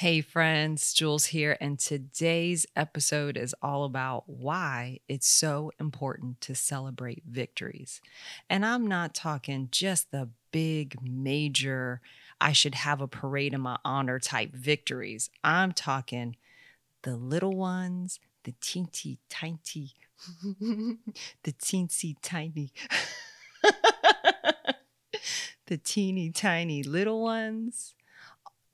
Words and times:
Hey, 0.00 0.20
friends, 0.20 0.92
Jules 0.92 1.24
here, 1.24 1.56
and 1.58 1.78
today's 1.78 2.66
episode 2.76 3.38
is 3.38 3.54
all 3.62 3.84
about 3.84 4.24
why 4.26 4.98
it's 5.08 5.26
so 5.26 5.72
important 5.80 6.42
to 6.42 6.54
celebrate 6.54 7.22
victories. 7.26 8.02
And 8.50 8.66
I'm 8.66 8.86
not 8.86 9.14
talking 9.14 9.68
just 9.70 10.10
the 10.10 10.28
big, 10.52 10.98
major, 11.00 12.02
I 12.42 12.52
should 12.52 12.74
have 12.74 13.00
a 13.00 13.08
parade 13.08 13.54
in 13.54 13.62
my 13.62 13.78
honor 13.86 14.18
type 14.18 14.52
victories. 14.52 15.30
I'm 15.42 15.72
talking 15.72 16.36
the 17.00 17.16
little 17.16 17.56
ones, 17.56 18.20
the 18.44 18.52
teensy 18.60 19.16
tiny, 19.30 19.94
the 20.60 21.52
teensy 21.52 22.16
tiny, 22.20 22.70
the 25.68 25.78
teeny 25.78 26.32
tiny 26.32 26.82
little 26.82 27.22
ones 27.22 27.94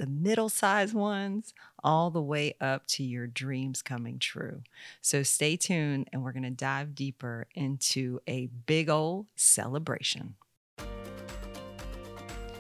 the 0.02 0.08
middle 0.08 0.48
sized 0.48 0.94
ones, 0.94 1.54
all 1.84 2.10
the 2.10 2.20
way 2.20 2.56
up 2.60 2.84
to 2.88 3.04
your 3.04 3.28
dreams 3.28 3.82
coming 3.82 4.18
true. 4.18 4.60
So 5.00 5.22
stay 5.22 5.56
tuned 5.56 6.10
and 6.12 6.24
we're 6.24 6.32
going 6.32 6.42
to 6.42 6.50
dive 6.50 6.96
deeper 6.96 7.46
into 7.54 8.18
a 8.26 8.48
big 8.66 8.90
old 8.90 9.26
celebration. 9.36 10.34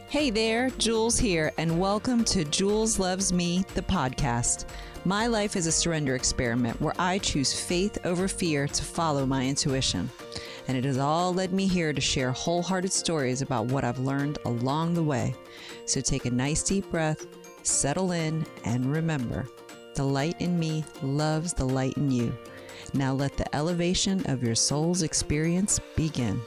Hey 0.08 0.30
there, 0.30 0.70
Jules 0.78 1.18
here, 1.18 1.50
and 1.58 1.80
welcome 1.80 2.22
to 2.26 2.44
Jules 2.44 3.00
Loves 3.00 3.32
Me, 3.32 3.64
the 3.74 3.82
podcast. 3.82 4.66
My 5.04 5.26
life 5.26 5.56
is 5.56 5.66
a 5.66 5.72
surrender 5.72 6.14
experiment 6.14 6.80
where 6.80 6.94
I 6.96 7.18
choose 7.18 7.58
faith 7.58 7.98
over 8.04 8.28
fear 8.28 8.68
to 8.68 8.84
follow 8.84 9.26
my 9.26 9.44
intuition. 9.44 10.08
And 10.68 10.76
it 10.76 10.84
has 10.84 10.98
all 10.98 11.34
led 11.34 11.52
me 11.52 11.66
here 11.66 11.92
to 11.92 12.00
share 12.00 12.30
wholehearted 12.30 12.92
stories 12.92 13.42
about 13.42 13.66
what 13.66 13.82
I've 13.82 13.98
learned 13.98 14.38
along 14.44 14.94
the 14.94 15.02
way. 15.02 15.34
So 15.86 16.00
take 16.00 16.24
a 16.24 16.30
nice 16.30 16.62
deep 16.62 16.88
breath, 16.90 17.26
settle 17.66 18.12
in, 18.12 18.46
and 18.64 18.92
remember 18.92 19.48
the 19.94 20.04
light 20.04 20.40
in 20.40 20.58
me 20.58 20.84
loves 21.02 21.52
the 21.52 21.64
light 21.64 21.96
in 21.96 22.10
you. 22.10 22.36
Now 22.94 23.12
let 23.12 23.36
the 23.36 23.54
elevation 23.54 24.24
of 24.30 24.42
your 24.42 24.54
soul's 24.54 25.02
experience 25.02 25.80
begin. 25.96 26.40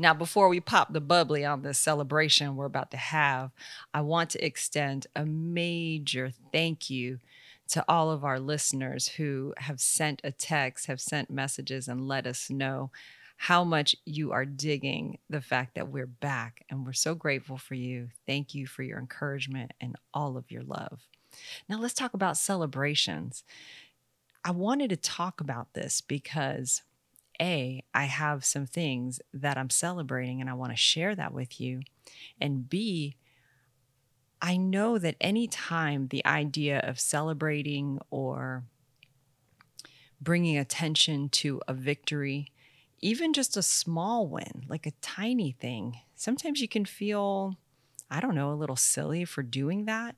Now, 0.00 0.14
before 0.14 0.48
we 0.48 0.60
pop 0.60 0.92
the 0.92 1.00
bubbly 1.00 1.44
on 1.44 1.62
this 1.62 1.78
celebration 1.78 2.54
we're 2.54 2.66
about 2.66 2.92
to 2.92 2.96
have, 2.96 3.50
I 3.92 4.02
want 4.02 4.30
to 4.30 4.44
extend 4.44 5.08
a 5.16 5.26
major 5.26 6.30
thank 6.52 6.88
you 6.88 7.18
to 7.70 7.84
all 7.88 8.10
of 8.10 8.24
our 8.24 8.38
listeners 8.38 9.08
who 9.08 9.54
have 9.58 9.80
sent 9.80 10.20
a 10.22 10.30
text, 10.30 10.86
have 10.86 11.00
sent 11.00 11.30
messages, 11.30 11.88
and 11.88 12.06
let 12.06 12.28
us 12.28 12.48
know 12.48 12.90
how 13.40 13.62
much 13.62 13.94
you 14.04 14.32
are 14.32 14.44
digging 14.44 15.16
the 15.30 15.40
fact 15.40 15.76
that 15.76 15.88
we're 15.88 16.08
back. 16.08 16.64
And 16.68 16.84
we're 16.84 16.92
so 16.92 17.14
grateful 17.14 17.56
for 17.56 17.76
you. 17.76 18.08
Thank 18.26 18.52
you 18.52 18.66
for 18.66 18.82
your 18.82 18.98
encouragement 18.98 19.72
and 19.80 19.94
all 20.12 20.36
of 20.36 20.50
your 20.50 20.64
love. 20.64 21.06
Now, 21.68 21.78
let's 21.78 21.94
talk 21.94 22.14
about 22.14 22.36
celebrations. 22.36 23.44
I 24.44 24.50
wanted 24.50 24.90
to 24.90 24.96
talk 24.96 25.40
about 25.40 25.72
this 25.74 26.00
because 26.00 26.82
A, 27.40 27.84
I 27.94 28.04
have 28.06 28.44
some 28.44 28.66
things 28.66 29.20
that 29.32 29.56
I'm 29.56 29.70
celebrating 29.70 30.40
and 30.40 30.50
I 30.50 30.54
want 30.54 30.72
to 30.72 30.76
share 30.76 31.14
that 31.14 31.32
with 31.32 31.60
you. 31.60 31.82
And 32.40 32.68
B, 32.68 33.14
I 34.42 34.56
know 34.56 34.98
that 34.98 35.14
anytime 35.20 36.08
the 36.08 36.26
idea 36.26 36.80
of 36.80 36.98
celebrating 36.98 38.00
or 38.10 38.64
bringing 40.20 40.58
attention 40.58 41.28
to 41.28 41.62
a 41.68 41.72
victory 41.72 42.50
even 43.00 43.32
just 43.32 43.56
a 43.56 43.62
small 43.62 44.26
win, 44.26 44.64
like 44.68 44.86
a 44.86 44.92
tiny 45.00 45.52
thing, 45.52 46.00
sometimes 46.16 46.60
you 46.60 46.68
can 46.68 46.84
feel, 46.84 47.56
I 48.10 48.20
don't 48.20 48.34
know, 48.34 48.52
a 48.52 48.54
little 48.54 48.76
silly 48.76 49.24
for 49.24 49.42
doing 49.42 49.84
that. 49.84 50.16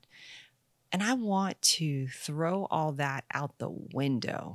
And 0.92 1.02
I 1.02 1.14
want 1.14 1.60
to 1.62 2.08
throw 2.08 2.66
all 2.70 2.92
that 2.92 3.24
out 3.32 3.58
the 3.58 3.70
window. 3.70 4.54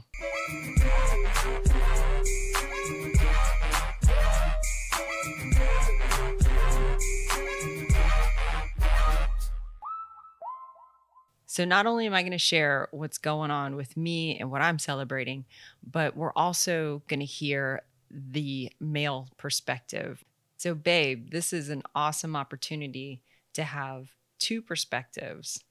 So, 11.45 11.64
not 11.64 11.85
only 11.85 12.05
am 12.05 12.14
I 12.14 12.21
going 12.21 12.33
to 12.33 12.37
share 12.37 12.89
what's 12.91 13.17
going 13.17 13.49
on 13.49 13.77
with 13.77 13.95
me 13.95 14.37
and 14.37 14.52
what 14.52 14.61
I'm 14.61 14.77
celebrating, 14.77 15.45
but 15.89 16.17
we're 16.17 16.33
also 16.33 17.02
going 17.08 17.21
to 17.21 17.25
hear 17.25 17.81
the 18.10 18.71
male 18.80 19.30
perspective. 19.38 20.23
So, 20.58 20.73
babe, 20.73 21.32
this 21.32 21.54
is 21.54 21.70
an 21.70 21.83
awesome 21.93 22.36
opportunity 22.36 23.21
to 23.54 23.64
have 23.64 24.11
two 24.39 24.61
perspectives 24.61 25.64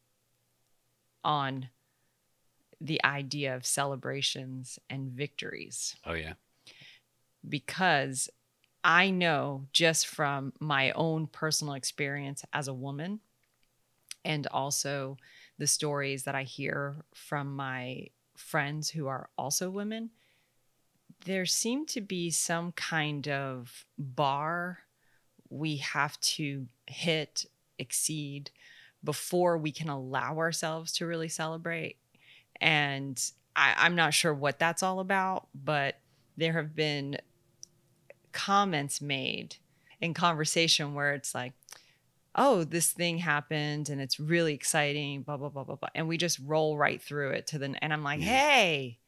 on 1.22 1.68
the 2.80 3.02
idea 3.04 3.56
of 3.56 3.64
celebrations 3.64 4.78
and 4.90 5.10
victories. 5.10 5.96
Oh, 6.04 6.14
yeah. 6.14 6.34
Because 7.48 8.28
I 8.82 9.10
know 9.10 9.66
just 9.72 10.06
from 10.06 10.52
my 10.60 10.90
own 10.92 11.26
personal 11.26 11.74
experience 11.74 12.44
as 12.52 12.68
a 12.68 12.74
woman 12.74 13.20
and 14.24 14.46
also 14.48 15.16
the 15.58 15.66
stories 15.66 16.24
that 16.24 16.34
I 16.34 16.42
hear 16.42 16.96
from 17.14 17.54
my 17.54 18.08
friends 18.36 18.90
who 18.90 19.06
are 19.06 19.28
also 19.38 19.70
women 19.70 20.10
there 21.24 21.46
seemed 21.46 21.88
to 21.88 22.00
be 22.00 22.30
some 22.30 22.72
kind 22.72 23.28
of 23.28 23.84
bar 23.98 24.80
we 25.48 25.76
have 25.76 26.18
to 26.20 26.66
hit, 26.86 27.46
exceed 27.78 28.50
before 29.02 29.58
we 29.58 29.70
can 29.70 29.88
allow 29.88 30.38
ourselves 30.38 30.92
to 30.92 31.06
really 31.06 31.28
celebrate. 31.28 31.96
And 32.60 33.20
I, 33.54 33.86
am 33.86 33.94
not 33.94 34.14
sure 34.14 34.34
what 34.34 34.58
that's 34.58 34.82
all 34.82 35.00
about, 35.00 35.48
but 35.54 35.96
there 36.36 36.54
have 36.54 36.74
been 36.74 37.18
comments 38.32 39.00
made 39.00 39.56
in 40.00 40.14
conversation 40.14 40.94
where 40.94 41.14
it's 41.14 41.34
like, 41.34 41.52
oh, 42.34 42.64
this 42.64 42.90
thing 42.90 43.18
happened 43.18 43.88
and 43.88 44.00
it's 44.00 44.18
really 44.18 44.54
exciting, 44.54 45.22
blah, 45.22 45.36
blah, 45.36 45.50
blah, 45.50 45.64
blah, 45.64 45.76
blah. 45.76 45.88
And 45.94 46.08
we 46.08 46.16
just 46.16 46.40
roll 46.44 46.76
right 46.76 47.00
through 47.00 47.30
it 47.30 47.46
to 47.48 47.58
the, 47.58 47.74
and 47.80 47.92
I'm 47.92 48.02
like, 48.02 48.20
hey, 48.20 48.98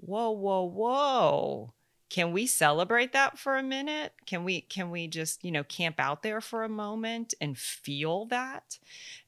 whoa, 0.00 0.30
whoa, 0.30 0.62
whoa. 0.64 1.74
Can 2.08 2.32
we 2.32 2.46
celebrate 2.46 3.12
that 3.12 3.38
for 3.38 3.56
a 3.56 3.62
minute? 3.62 4.12
Can 4.26 4.42
we 4.42 4.62
can 4.62 4.90
we 4.90 5.06
just, 5.06 5.44
you 5.44 5.52
know, 5.52 5.62
camp 5.62 5.96
out 5.98 6.22
there 6.22 6.40
for 6.40 6.64
a 6.64 6.68
moment 6.68 7.34
and 7.40 7.56
feel 7.56 8.26
that? 8.26 8.78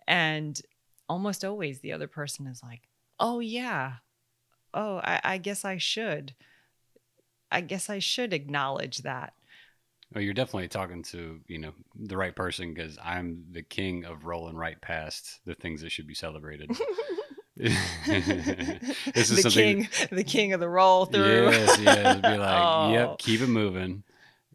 And 0.08 0.60
almost 1.08 1.44
always 1.44 1.80
the 1.80 1.92
other 1.92 2.08
person 2.08 2.46
is 2.46 2.62
like, 2.62 2.82
oh 3.20 3.38
yeah. 3.38 3.94
Oh, 4.74 4.96
I, 4.96 5.20
I 5.22 5.38
guess 5.38 5.64
I 5.64 5.78
should. 5.78 6.34
I 7.52 7.60
guess 7.60 7.88
I 7.88 7.98
should 7.98 8.32
acknowledge 8.32 8.98
that. 8.98 9.34
Well, 10.12 10.24
you're 10.24 10.34
definitely 10.34 10.68
talking 10.68 11.02
to 11.04 11.40
you 11.46 11.58
know 11.58 11.72
the 11.94 12.16
right 12.16 12.34
person 12.34 12.74
because 12.74 12.98
I'm 13.02 13.44
the 13.50 13.62
king 13.62 14.04
of 14.04 14.24
rolling 14.24 14.56
right 14.56 14.80
past 14.80 15.40
the 15.46 15.54
things 15.54 15.82
that 15.82 15.92
should 15.92 16.06
be 16.06 16.14
celebrated. 16.14 16.70
this 17.56 19.30
is 19.30 19.42
the 19.42 19.50
king, 19.50 19.88
the 20.10 20.24
king 20.24 20.54
of 20.54 20.60
the 20.60 20.68
roll 20.68 21.04
through. 21.04 21.50
Yes, 21.50 21.78
yes. 21.80 22.16
Be 22.16 22.28
like, 22.28 22.40
oh. 22.40 22.92
yep, 22.92 23.18
keep 23.18 23.42
it 23.42 23.48
moving. 23.48 24.04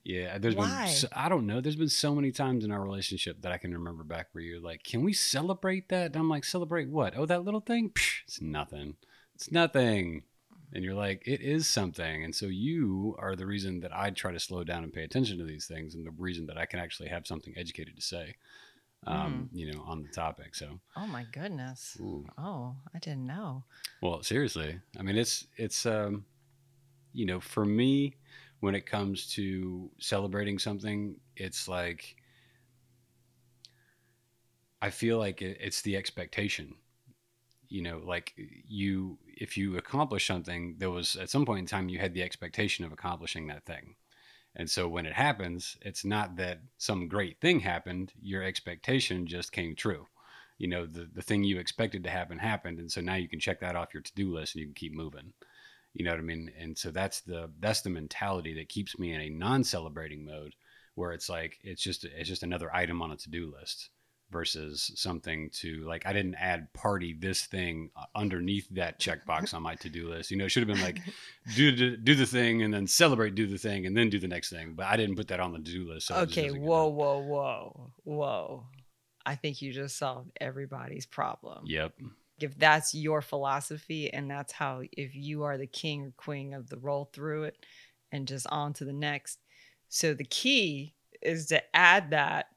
Yeah, 0.04 0.38
there's 0.40 0.56
Why? 0.56 0.86
been 0.86 0.94
so, 0.94 1.08
I 1.12 1.30
don't 1.30 1.46
know. 1.46 1.62
There's 1.62 1.76
been 1.76 1.90
so 1.90 2.16
many 2.16 2.32
times 2.32 2.64
in 2.64 2.72
our 2.72 2.82
relationship 2.82 3.42
that 3.42 3.52
I 3.52 3.58
can 3.58 3.74
remember 3.74 4.04
back 4.04 4.30
where 4.32 4.44
you're 4.44 4.62
like, 4.62 4.84
"Can 4.84 5.04
we 5.04 5.14
celebrate 5.14 5.90
that?" 5.90 6.08
And 6.08 6.16
I'm 6.16 6.30
like, 6.30 6.44
"Celebrate 6.44 6.90
what? 6.90 7.14
Oh, 7.16 7.26
that 7.26 7.44
little 7.44 7.60
thing? 7.60 7.92
Psh, 7.92 8.22
it's 8.24 8.42
nothing. 8.42 8.96
It's 9.36 9.52
nothing." 9.52 10.24
And 10.74 10.84
you're 10.84 10.96
like, 10.96 11.22
"It 11.28 11.42
is 11.42 11.68
something." 11.68 12.24
And 12.24 12.34
so 12.34 12.48
you 12.48 13.16
are 13.20 13.36
the 13.36 13.46
reason 13.46 13.82
that 13.82 13.96
I 13.96 14.10
try 14.10 14.32
to 14.32 14.40
slow 14.40 14.64
down 14.64 14.84
and 14.84 14.94
pay 14.94 15.04
attention 15.04 15.38
to 15.38 15.44
these 15.44 15.68
things, 15.68 15.94
and 15.94 16.06
the 16.06 16.12
reason 16.18 16.48
that 16.48 16.58
I 16.58 16.66
can 16.66 16.80
actually 16.80 17.10
have 17.10 17.28
something 17.28 17.54
educated 17.56 17.96
to 17.98 18.02
say 18.02 18.38
um, 19.06 19.50
mm. 19.54 19.58
you 19.58 19.72
know, 19.72 19.84
on 19.86 20.02
the 20.02 20.10
topic. 20.10 20.56
So. 20.56 20.80
Oh 20.96 21.08
my 21.08 21.26
goodness. 21.32 21.98
Ooh. 22.00 22.26
Oh, 22.38 22.76
I 22.94 23.00
didn't 23.00 23.28
know. 23.28 23.64
Well, 24.02 24.24
seriously, 24.24 24.80
I 24.98 25.04
mean, 25.04 25.18
it's 25.18 25.48
it's 25.58 25.86
um, 25.86 26.26
you 27.14 27.26
know, 27.26 27.40
for 27.40 27.66
me, 27.66 28.16
when 28.60 28.76
it 28.76 28.86
comes 28.86 29.28
to 29.34 29.90
celebrating 30.00 30.60
something, 30.60 31.16
it's 31.36 31.68
like 31.68 32.16
I 34.82 34.90
feel 34.90 35.18
like 35.18 35.42
it, 35.42 35.58
it's 35.60 35.82
the 35.82 35.96
expectation. 35.96 36.76
You 37.70 37.82
know, 37.82 38.02
like 38.04 38.34
you, 38.38 39.18
if 39.28 39.58
you 39.58 39.78
accomplish 39.78 40.26
something, 40.26 40.76
there 40.78 40.90
was 40.90 41.18
at 41.18 41.30
some 41.30 41.46
point 41.46 41.60
in 41.60 41.66
time 41.66 41.90
you 41.90 42.00
had 42.00 42.14
the 42.14 42.24
expectation 42.24 42.86
of 42.86 42.94
accomplishing 42.94 43.48
that 43.48 43.66
thing. 43.66 43.96
And 44.58 44.70
so 44.70 44.88
when 44.88 45.06
it 45.06 45.14
happens, 45.14 45.78
it's 45.82 46.04
not 46.04 46.36
that 46.38 46.60
some 46.80 47.08
great 47.08 47.40
thing 47.40 47.60
happened, 47.60 48.12
your 48.20 48.42
expectation 48.44 49.28
just 49.28 49.52
came 49.52 49.76
true. 49.76 50.08
You 50.58 50.68
know, 50.68 50.88
the, 50.88 51.08
the 51.14 51.22
thing 51.22 51.44
you 51.44 51.60
expected 51.60 52.04
to 52.04 52.10
happen 52.10 52.40
happened. 52.40 52.80
And 52.80 52.92
so 52.92 53.00
now 53.00 53.16
you 53.16 53.30
can 53.30 53.40
check 53.40 53.60
that 53.60 53.76
off 53.76 53.94
your 53.94 54.02
to 54.02 54.16
do 54.16 54.34
list 54.34 54.56
and 54.56 54.62
you 54.62 54.68
can 54.68 54.74
keep 54.74 54.94
moving. 54.94 55.32
You 55.94 56.06
know 56.06 56.12
what 56.12 56.20
I 56.20 56.24
mean? 56.24 56.52
And 56.60 56.76
so 56.76 56.90
that's 56.90 57.22
the 57.22 57.52
that's 57.60 57.82
the 57.82 57.92
mentality 57.92 58.56
that 58.56 58.70
keeps 58.70 58.98
me 58.98 59.14
in 59.14 59.22
a 59.22 59.30
non-celebrating 59.30 60.26
mode 60.26 60.56
where 60.96 61.12
it's 61.12 61.30
like 61.30 61.60
it's 61.64 61.82
just 61.82 62.04
it's 62.04 62.28
just 62.28 62.44
another 62.44 62.74
item 62.76 63.02
on 63.04 63.12
a 63.12 63.16
to-do 63.16 63.54
list. 63.60 63.90
Versus 64.30 64.92
something 64.96 65.50
to 65.52 65.84
like 65.86 66.06
I 66.06 66.14
didn't 66.14 66.36
add 66.36 66.72
party 66.74 67.16
this 67.18 67.46
thing 67.46 67.90
uh, 67.96 68.06
underneath 68.16 68.68
that 68.72 69.00
checkbox 69.00 69.54
on 69.54 69.64
my 69.64 69.76
to-do 69.76 70.10
list. 70.10 70.32
You 70.32 70.38
know, 70.38 70.46
it 70.46 70.50
should 70.50 70.68
have 70.68 70.76
been 70.76 70.84
like 70.84 71.00
do 71.56 71.76
the, 71.76 71.98
do 71.98 72.16
the 72.16 72.26
thing 72.26 72.64
and 72.64 72.74
then 72.74 72.88
celebrate 72.88 73.36
do 73.36 73.48
the 73.48 73.58
thing 73.58 73.86
and 73.86 73.96
then 73.96 74.10
do 74.10 74.20
the 74.20 74.28
next 74.28 74.50
thing. 74.50 74.74
But 74.76 74.88
I 74.88 74.98
didn't 74.98 75.16
put 75.16 75.30
that 75.30 75.40
on 75.40 75.54
the 75.54 75.60
to-do 75.60 75.92
list. 75.92 76.08
So 76.08 76.16
okay, 76.16 76.50
whoa, 76.50 76.88
whoa, 76.88 77.20
whoa, 77.20 77.92
whoa. 78.04 78.66
I 79.26 79.36
think 79.36 79.62
you 79.62 79.74
just 79.74 79.98
solved 79.98 80.32
everybody's 80.40 81.06
problem. 81.06 81.64
Yep. 81.66 81.94
If 82.40 82.58
that's 82.58 82.94
your 82.94 83.22
philosophy 83.22 84.14
and 84.14 84.30
that's 84.30 84.54
how 84.54 84.84
if 84.92 85.16
you 85.16 85.44
are 85.44 85.58
the 85.58 85.68
king 85.68 86.06
or 86.06 86.14
queen 86.18 86.54
of 86.54 86.70
the 86.70 86.78
roll 86.78 87.10
through 87.12 87.44
it 87.44 87.58
and 88.12 88.28
just 88.28 88.48
on 88.48 88.74
to 88.74 88.86
the 88.86 88.94
next. 88.94 89.40
So 89.90 90.14
the 90.14 90.26
key 90.26 90.96
is 91.22 91.48
to 91.48 91.62
add 91.76 92.12
that 92.12 92.48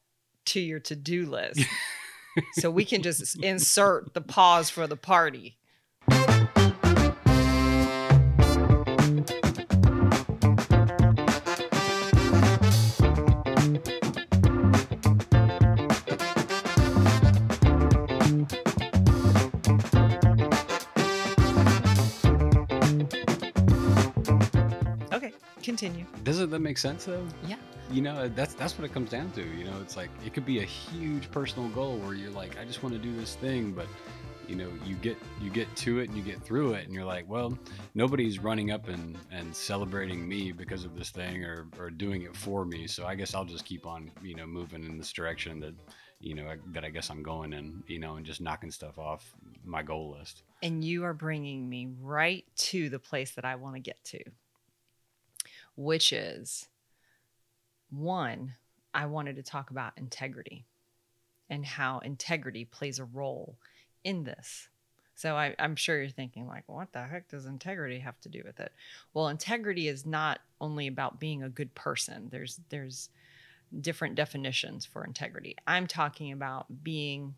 to 0.47 0.61
your 0.61 0.81
to-do 0.81 1.27
list. 1.27 1.65
so 2.55 2.71
we 2.71 2.85
can 2.85 3.03
just 3.03 3.43
insert 3.43 4.15
the 4.15 4.21
pause 4.21 4.71
for 4.71 4.87
the 4.87 4.97
party. 4.97 5.57
Okay, 25.13 25.33
continue. 25.63 26.07
Doesn't 26.23 26.51
that 26.51 26.61
make 26.61 26.79
sense 26.79 27.05
though? 27.05 27.27
Yeah 27.47 27.57
you 27.93 28.03
know 28.03 28.29
that's 28.29 28.55
that's 28.55 28.79
what 28.79 28.85
it 28.85 28.93
comes 28.93 29.11
down 29.11 29.31
to 29.33 29.43
you 29.43 29.65
know 29.65 29.77
it's 29.81 29.97
like 29.97 30.11
it 30.25 30.33
could 30.33 30.47
be 30.47 30.61
a 30.61 30.65
huge 30.65 31.31
personal 31.31 31.69
goal 31.71 31.97
where 31.99 32.15
you're 32.15 32.31
like 32.31 32.59
i 32.59 32.65
just 32.65 32.83
want 32.83 32.95
to 32.95 33.01
do 33.01 33.15
this 33.17 33.35
thing 33.37 33.73
but 33.73 33.87
you 34.49 34.57
know 34.57 34.69
you 34.85 34.97
get 34.97 35.17
you 35.41 35.51
get 35.51 35.75
to 35.77 36.01
it 36.01 36.09
and 36.09 36.17
you 36.17 36.23
get 36.23 36.43
through 36.43 36.75
it 36.75 36.85
and 36.85 36.93
you're 36.93 37.05
like 37.05 37.29
well 37.29 37.57
nobody's 37.95 38.39
running 38.39 38.71
up 38.71 38.89
and 38.89 39.17
and 39.31 39.55
celebrating 39.55 40.29
me 40.29 40.51
because 40.51 40.85
of 40.85 40.97
this 40.97 41.11
thing 41.11 41.45
or 41.45 41.67
or 41.79 41.91
doing 41.91 42.23
it 42.23 42.37
for 42.37 42.65
me 42.65 42.87
so 42.87 43.07
i 43.07 43.15
guess 43.15 43.35
i'll 43.35 43.45
just 43.45 43.65
keep 43.65 43.87
on 43.87 44.11
you 44.23 44.35
know 44.35 44.47
moving 44.47 44.85
in 44.85 44.99
this 44.99 45.13
direction 45.13 45.61
that 45.61 45.75
you 46.21 46.35
know 46.35 46.53
that 46.73 46.85
i 46.85 46.91
guess 46.91 47.11
i'm 47.11 47.23
going 47.23 47.53
in 47.53 47.83
you 47.87 47.99
know 47.99 48.17
and 48.17 48.27
just 48.27 48.41
knocking 48.41 48.71
stuff 48.71 48.99
off 48.99 49.33
my 49.65 49.83
goal 49.83 50.17
list. 50.19 50.43
And 50.63 50.83
you 50.83 51.05
are 51.05 51.15
bringing 51.15 51.69
me 51.69 51.89
right 52.01 52.45
to 52.57 52.89
the 52.89 52.99
place 52.99 53.33
that 53.33 53.45
i 53.45 53.55
want 53.55 53.77
to 53.77 53.81
get 53.81 54.03
to 54.05 54.21
which 55.77 56.13
is 56.13 56.67
one, 57.91 58.55
I 58.95 59.07
wanted 59.07 59.37
to 59.37 59.43
talk 59.43 59.71
about 59.71 59.93
integrity 59.97 60.65
and 61.49 61.65
how 61.65 61.99
integrity 62.01 62.65
plays 62.65 62.99
a 62.99 63.05
role 63.05 63.57
in 64.05 64.25
this. 64.25 64.69
So 65.17 65.37
I, 65.37 65.55
am 65.59 65.77
sure 65.77 66.01
you're 66.01 66.09
thinking, 66.09 66.47
like, 66.47 66.65
what 66.67 66.93
the 66.93 67.03
heck 67.03 67.29
does 67.29 67.45
integrity 67.45 67.99
have 67.99 68.19
to 68.23 68.31
do 68.31 68.43
with 68.45 68.59
it? 68.59 68.73
Well, 69.13 69.29
integrity 69.29 69.87
is 69.89 70.07
not 70.07 70.41
only 70.61 70.87
about 70.87 71.21
being 71.21 71.43
a 71.43 71.51
good 71.51 71.75
person. 71.75 72.29
There's 72.31 72.59
there's 72.71 73.11
different 73.81 74.15
definitions 74.15 74.87
for 74.87 75.05
integrity. 75.05 75.57
I'm 75.67 75.87
talking 75.87 76.33
about 76.33 76.67
being 76.83 77.35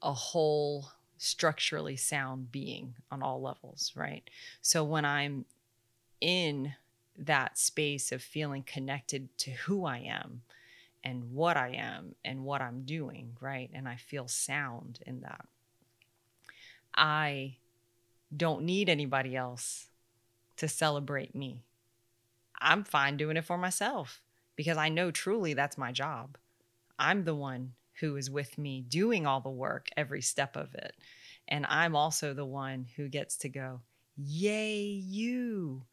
a 0.00 0.12
whole 0.12 0.88
structurally 1.18 1.96
sound 1.96 2.52
being 2.52 2.94
on 3.10 3.22
all 3.22 3.42
levels, 3.42 3.92
right? 3.96 4.22
So 4.62 4.84
when 4.84 5.04
I'm 5.04 5.44
in 6.20 6.72
that 7.18 7.58
space 7.58 8.12
of 8.12 8.22
feeling 8.22 8.62
connected 8.62 9.36
to 9.38 9.50
who 9.50 9.84
I 9.84 9.98
am 9.98 10.42
and 11.02 11.32
what 11.32 11.56
I 11.56 11.70
am 11.70 12.14
and 12.24 12.44
what 12.44 12.60
I'm 12.60 12.82
doing, 12.82 13.36
right? 13.40 13.70
And 13.72 13.88
I 13.88 13.96
feel 13.96 14.28
sound 14.28 15.00
in 15.06 15.20
that. 15.20 15.46
I 16.94 17.56
don't 18.34 18.62
need 18.62 18.88
anybody 18.88 19.36
else 19.36 19.86
to 20.56 20.68
celebrate 20.68 21.34
me. 21.34 21.62
I'm 22.60 22.84
fine 22.84 23.16
doing 23.16 23.36
it 23.36 23.44
for 23.44 23.56
myself 23.56 24.20
because 24.56 24.76
I 24.76 24.88
know 24.88 25.10
truly 25.10 25.54
that's 25.54 25.78
my 25.78 25.92
job. 25.92 26.36
I'm 26.98 27.24
the 27.24 27.34
one 27.34 27.74
who 28.00 28.16
is 28.16 28.30
with 28.30 28.58
me 28.58 28.82
doing 28.82 29.26
all 29.26 29.40
the 29.40 29.48
work 29.48 29.88
every 29.96 30.22
step 30.22 30.56
of 30.56 30.74
it. 30.74 30.94
And 31.46 31.64
I'm 31.68 31.96
also 31.96 32.34
the 32.34 32.44
one 32.44 32.86
who 32.96 33.08
gets 33.08 33.36
to 33.38 33.48
go, 33.48 33.80
Yay, 34.16 34.80
you. 34.80 35.84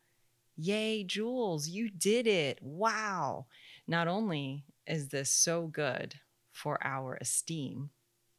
Yay, 0.58 1.04
Jules, 1.04 1.68
you 1.68 1.90
did 1.90 2.28
it. 2.28 2.60
Wow. 2.62 3.46
Not 3.88 4.08
only 4.08 4.64
is 4.88 5.10
this 5.10 5.30
so 5.30 5.68
good 5.68 6.16
for 6.52 6.78
our 6.82 7.18
esteem 7.20 7.90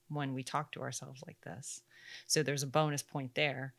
when 0.09 0.33
we 0.33 0.43
talk 0.43 0.73
to 0.73 0.81
ourselves 0.81 1.23
like 1.27 1.41
this, 1.43 1.83
so 2.27 2.43
there's 2.43 2.63
a 2.63 2.69
bonus 2.69 3.03
point 3.03 3.35
there. 3.35 3.75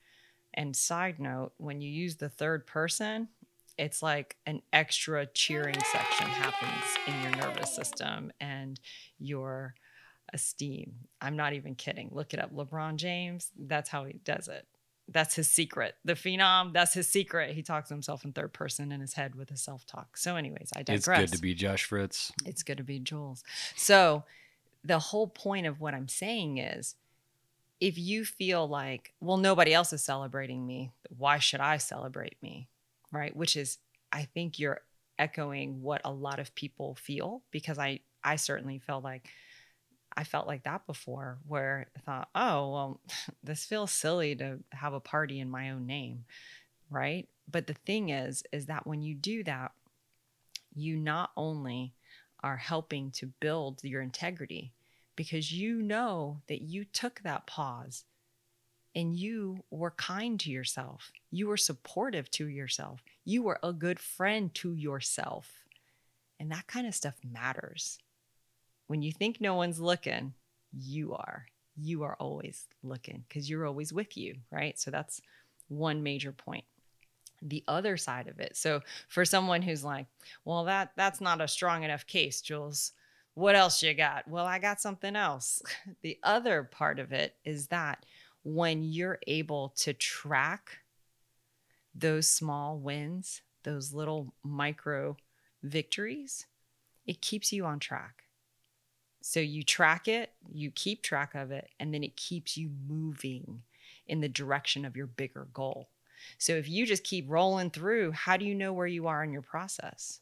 And 0.53 0.75
side 0.75 1.19
note, 1.19 1.53
when 1.57 1.81
you 1.81 1.89
use 1.89 2.15
the 2.15 2.29
third 2.29 2.67
person, 2.67 3.29
it's 3.77 4.01
like 4.01 4.37
an 4.45 4.61
extra 4.73 5.25
cheering 5.25 5.79
section 5.91 6.27
happens 6.27 6.83
in 7.07 7.21
your 7.21 7.31
nervous 7.35 7.75
system 7.75 8.31
and 8.39 8.79
your 9.19 9.75
esteem. 10.33 10.93
I'm 11.21 11.35
not 11.35 11.53
even 11.53 11.75
kidding. 11.75 12.09
Look 12.11 12.33
it 12.33 12.39
up. 12.39 12.53
LeBron 12.53 12.95
James, 12.97 13.51
that's 13.57 13.89
how 13.89 14.05
he 14.05 14.13
does 14.23 14.47
it 14.47 14.67
that's 15.09 15.35
his 15.35 15.47
secret. 15.47 15.95
The 16.03 16.13
phenom, 16.13 16.73
that's 16.73 16.93
his 16.93 17.07
secret. 17.07 17.55
He 17.55 17.63
talks 17.63 17.87
to 17.89 17.93
himself 17.93 18.25
in 18.25 18.33
third 18.33 18.53
person 18.53 18.91
in 18.91 18.99
his 18.99 19.13
head 19.13 19.35
with 19.35 19.49
his 19.49 19.61
self 19.61 19.85
talk. 19.85 20.17
So, 20.17 20.35
anyways, 20.35 20.71
I 20.75 20.83
digress. 20.83 21.21
It's 21.23 21.31
good 21.31 21.35
to 21.37 21.41
be 21.41 21.53
Josh 21.53 21.85
Fritz. 21.85 22.31
It's 22.45 22.63
good 22.63 22.77
to 22.77 22.83
be 22.83 22.99
Jules. 22.99 23.43
So, 23.75 24.23
the 24.83 24.99
whole 24.99 25.27
point 25.27 25.65
of 25.65 25.79
what 25.79 25.93
I'm 25.93 26.07
saying 26.07 26.57
is 26.57 26.95
if 27.79 27.97
you 27.97 28.25
feel 28.25 28.67
like, 28.67 29.13
well, 29.21 29.37
nobody 29.37 29.73
else 29.73 29.93
is 29.93 30.03
celebrating 30.03 30.65
me, 30.65 30.91
why 31.17 31.39
should 31.39 31.59
I 31.59 31.77
celebrate 31.77 32.35
me? 32.41 32.67
Right. 33.11 33.35
Which 33.35 33.55
is, 33.55 33.77
I 34.11 34.23
think 34.23 34.59
you're 34.59 34.81
echoing 35.19 35.81
what 35.81 36.01
a 36.03 36.11
lot 36.11 36.39
of 36.39 36.53
people 36.55 36.95
feel 36.95 37.41
because 37.51 37.77
I, 37.77 37.99
I 38.23 38.35
certainly 38.35 38.79
felt 38.79 39.03
like, 39.03 39.29
I 40.17 40.23
felt 40.23 40.47
like 40.47 40.63
that 40.63 40.87
before, 40.87 41.37
where 41.47 41.87
I 41.95 41.99
thought, 41.99 42.29
oh, 42.33 42.71
well, 42.71 43.01
this 43.43 43.63
feels 43.65 43.91
silly 43.91 44.35
to 44.37 44.59
have 44.71 44.93
a 44.93 44.99
party 44.99 45.39
in 45.39 45.49
my 45.49 45.69
own 45.69 45.85
name, 45.85 46.25
right? 46.89 47.29
But 47.49 47.67
the 47.67 47.75
thing 47.75 48.09
is, 48.09 48.43
is 48.51 48.65
that 48.65 48.87
when 48.87 49.03
you 49.03 49.13
do 49.13 49.43
that, 49.43 49.71
you 50.73 50.97
not 50.97 51.31
only 51.37 51.93
are 52.41 52.57
helping 52.57 53.11
to 53.11 53.27
build 53.39 53.83
your 53.83 54.01
integrity 54.01 54.73
because 55.15 55.51
you 55.51 55.81
know 55.81 56.41
that 56.47 56.61
you 56.61 56.83
took 56.83 57.21
that 57.21 57.47
pause 57.47 58.03
and 58.95 59.15
you 59.15 59.63
were 59.69 59.91
kind 59.91 60.39
to 60.39 60.51
yourself. 60.51 61.11
You 61.31 61.47
were 61.47 61.57
supportive 61.57 62.29
to 62.31 62.47
yourself. 62.47 63.03
You 63.23 63.43
were 63.43 63.59
a 63.61 63.73
good 63.73 63.99
friend 63.99 64.53
to 64.55 64.73
yourself. 64.73 65.63
And 66.39 66.51
that 66.51 66.67
kind 66.67 66.87
of 66.87 66.95
stuff 66.95 67.15
matters 67.23 67.99
when 68.87 69.01
you 69.01 69.11
think 69.11 69.39
no 69.39 69.53
one's 69.55 69.79
looking, 69.79 70.33
you 70.71 71.13
are. 71.13 71.45
You 71.75 72.03
are 72.03 72.15
always 72.19 72.65
looking 72.81 73.23
because 73.27 73.49
you're 73.49 73.67
always 73.67 73.93
with 73.93 74.17
you, 74.17 74.37
right? 74.51 74.79
So 74.79 74.89
that's 74.89 75.21
one 75.67 76.01
major 76.01 76.31
point. 76.31 76.63
The 77.41 77.63
other 77.67 77.97
side 77.97 78.27
of 78.27 78.39
it. 78.39 78.57
So 78.57 78.81
for 79.07 79.23
someone 79.23 79.61
who's 79.61 79.83
like, 79.83 80.07
well, 80.43 80.63
that 80.65 80.93
that's 80.95 81.21
not 81.21 81.41
a 81.41 81.47
strong 81.47 81.83
enough 81.83 82.07
case, 82.07 82.41
Jules. 82.41 82.93
What 83.35 83.55
else 83.55 83.83
you 83.83 83.93
got? 83.93 84.27
Well, 84.27 84.47
I 84.47 84.57
got 84.57 84.81
something 84.81 85.15
else. 85.15 85.61
the 86.01 86.17
other 86.23 86.63
part 86.63 86.97
of 86.97 87.11
it 87.11 87.35
is 87.45 87.67
that 87.67 88.03
when 88.43 88.83
you're 88.83 89.19
able 89.27 89.73
to 89.77 89.93
track 89.93 90.79
those 91.93 92.27
small 92.27 92.79
wins, 92.79 93.41
those 93.63 93.93
little 93.93 94.33
micro 94.43 95.17
victories, 95.61 96.47
it 97.05 97.21
keeps 97.21 97.53
you 97.53 97.65
on 97.65 97.77
track 97.77 98.23
so 99.29 99.41
you 99.41 99.61
track 99.61 100.07
it, 100.07 100.31
you 100.53 100.71
keep 100.71 101.01
track 101.01 101.35
of 101.35 101.51
it, 101.51 101.67
and 101.81 101.93
then 101.93 102.01
it 102.01 102.15
keeps 102.15 102.55
you 102.55 102.69
moving 102.87 103.61
in 104.07 104.21
the 104.21 104.29
direction 104.29 104.85
of 104.85 104.95
your 104.95 105.05
bigger 105.05 105.49
goal. 105.53 105.89
So 106.37 106.53
if 106.53 106.69
you 106.69 106.85
just 106.85 107.03
keep 107.03 107.25
rolling 107.27 107.69
through, 107.69 108.13
how 108.13 108.37
do 108.37 108.45
you 108.45 108.55
know 108.55 108.71
where 108.71 108.87
you 108.87 109.05
are 109.07 109.25
in 109.25 109.33
your 109.33 109.41
process? 109.41 110.21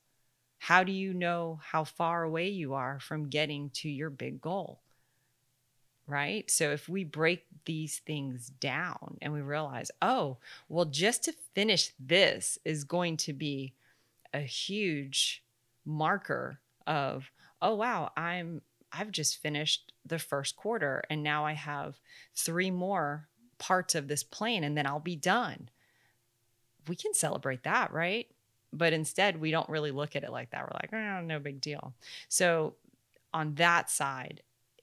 How 0.58 0.84
do 0.84 0.92
you 0.92 1.14
know 1.14 1.60
how 1.64 1.84
far 1.84 2.24
away 2.24 2.50
you 2.50 2.74
are 2.74 3.00
from 3.00 3.30
getting 3.30 3.70
to 3.76 3.90
your 3.90 4.10
big 4.10 4.42
goal? 4.42 4.80
Right? 6.08 6.50
So 6.50 6.72
if 6.72 6.90
we 6.90 7.04
break 7.04 7.46
these 7.66 8.00
things 8.00 8.48
down 8.60 9.20
and 9.22 9.32
we 9.32 9.42
realize, 9.42 9.92
oh, 10.02 10.38
well, 10.68 10.86
just 10.86 11.26
to 11.26 11.34
finish 11.54 11.92
this 12.00 12.58
is 12.66 12.84
going 12.84 13.18
to 13.18 13.34
be 13.34 13.74
a 14.34 14.40
huge 14.40 15.44
marker 15.86 16.60
of, 16.88 17.30
oh, 17.62 17.76
wow, 17.76 18.12
I'm 18.18 18.64
I've 18.98 19.12
just 19.12 19.42
finished 19.42 19.92
the 20.06 20.20
first 20.20 20.56
quarter 20.56 21.04
and 21.10 21.24
now 21.24 21.46
I 21.46 21.54
have 21.54 22.00
three 22.36 22.72
more 22.72 23.28
parts 23.58 23.96
of 23.96 24.08
this 24.08 24.24
plane 24.24 24.64
and 24.64 24.78
then 24.78 24.86
I'll 24.86 25.00
be 25.00 25.16
done. 25.16 25.70
We 26.88 26.96
can 26.96 27.14
celebrate 27.14 27.64
that, 27.64 27.92
right? 27.92 28.28
But 28.72 28.94
instead, 28.94 29.40
we 29.40 29.52
don't 29.52 29.70
really 29.70 29.92
look 29.92 30.16
at 30.16 30.24
it 30.24 30.32
like 30.32 30.52
that. 30.52 30.64
We're 30.64 30.78
like, 30.82 30.94
oh, 30.94 31.22
no 31.22 31.40
big 31.40 31.62
deal. 31.62 31.94
So, 32.28 32.76
on 33.34 33.56
that 33.56 33.90
side, 33.90 34.42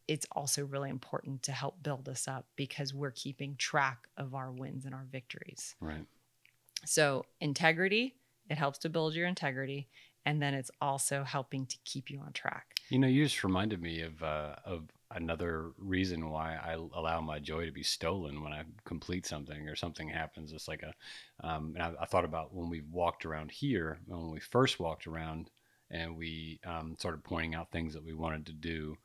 it's 0.08 0.26
also 0.32 0.64
really 0.64 0.90
important 0.90 1.42
to 1.44 1.52
help 1.52 1.82
build 1.82 2.08
us 2.08 2.26
up 2.26 2.46
because 2.56 2.92
we're 2.92 3.12
keeping 3.12 3.56
track 3.56 4.08
of 4.16 4.34
our 4.34 4.50
wins 4.50 4.84
and 4.84 4.94
our 4.94 5.06
victories. 5.10 5.74
Right. 5.80 6.06
So, 6.84 7.24
integrity, 7.40 8.14
it 8.48 8.58
helps 8.58 8.78
to 8.80 8.88
build 8.88 9.14
your 9.14 9.26
integrity. 9.26 9.88
And 10.24 10.40
then 10.40 10.54
it's 10.54 10.70
also 10.80 11.24
helping 11.24 11.66
to 11.66 11.76
keep 11.84 12.10
you 12.10 12.20
on 12.20 12.32
track. 12.32 12.76
You 12.90 12.98
know, 12.98 13.08
you 13.08 13.24
just 13.24 13.42
reminded 13.42 13.82
me 13.82 14.02
of 14.02 14.22
uh, 14.22 14.56
of 14.64 14.84
another 15.14 15.72
reason 15.78 16.30
why 16.30 16.56
I 16.56 16.74
allow 16.74 17.20
my 17.20 17.38
joy 17.38 17.66
to 17.66 17.72
be 17.72 17.82
stolen 17.82 18.42
when 18.42 18.52
I 18.52 18.64
complete 18.84 19.26
something 19.26 19.68
or 19.68 19.76
something 19.76 20.08
happens. 20.08 20.52
It's 20.52 20.68
like 20.68 20.82
a, 20.82 20.94
um, 21.46 21.74
and 21.74 21.82
I, 21.82 21.92
I, 22.02 22.06
thought 22.06 22.24
about 22.24 22.54
when 22.54 22.70
we 22.70 22.82
walked 22.90 23.26
around 23.26 23.50
here, 23.50 23.98
when 24.06 24.30
we 24.30 24.40
first 24.40 24.80
walked 24.80 25.06
around, 25.06 25.50
and 25.90 26.16
we 26.16 26.60
um, 26.64 26.96
started 26.98 27.22
pointing 27.24 27.54
out 27.54 27.70
things 27.70 27.92
that 27.94 28.04
we 28.04 28.14
wanted 28.14 28.46
to 28.46 28.52
do. 28.52 28.96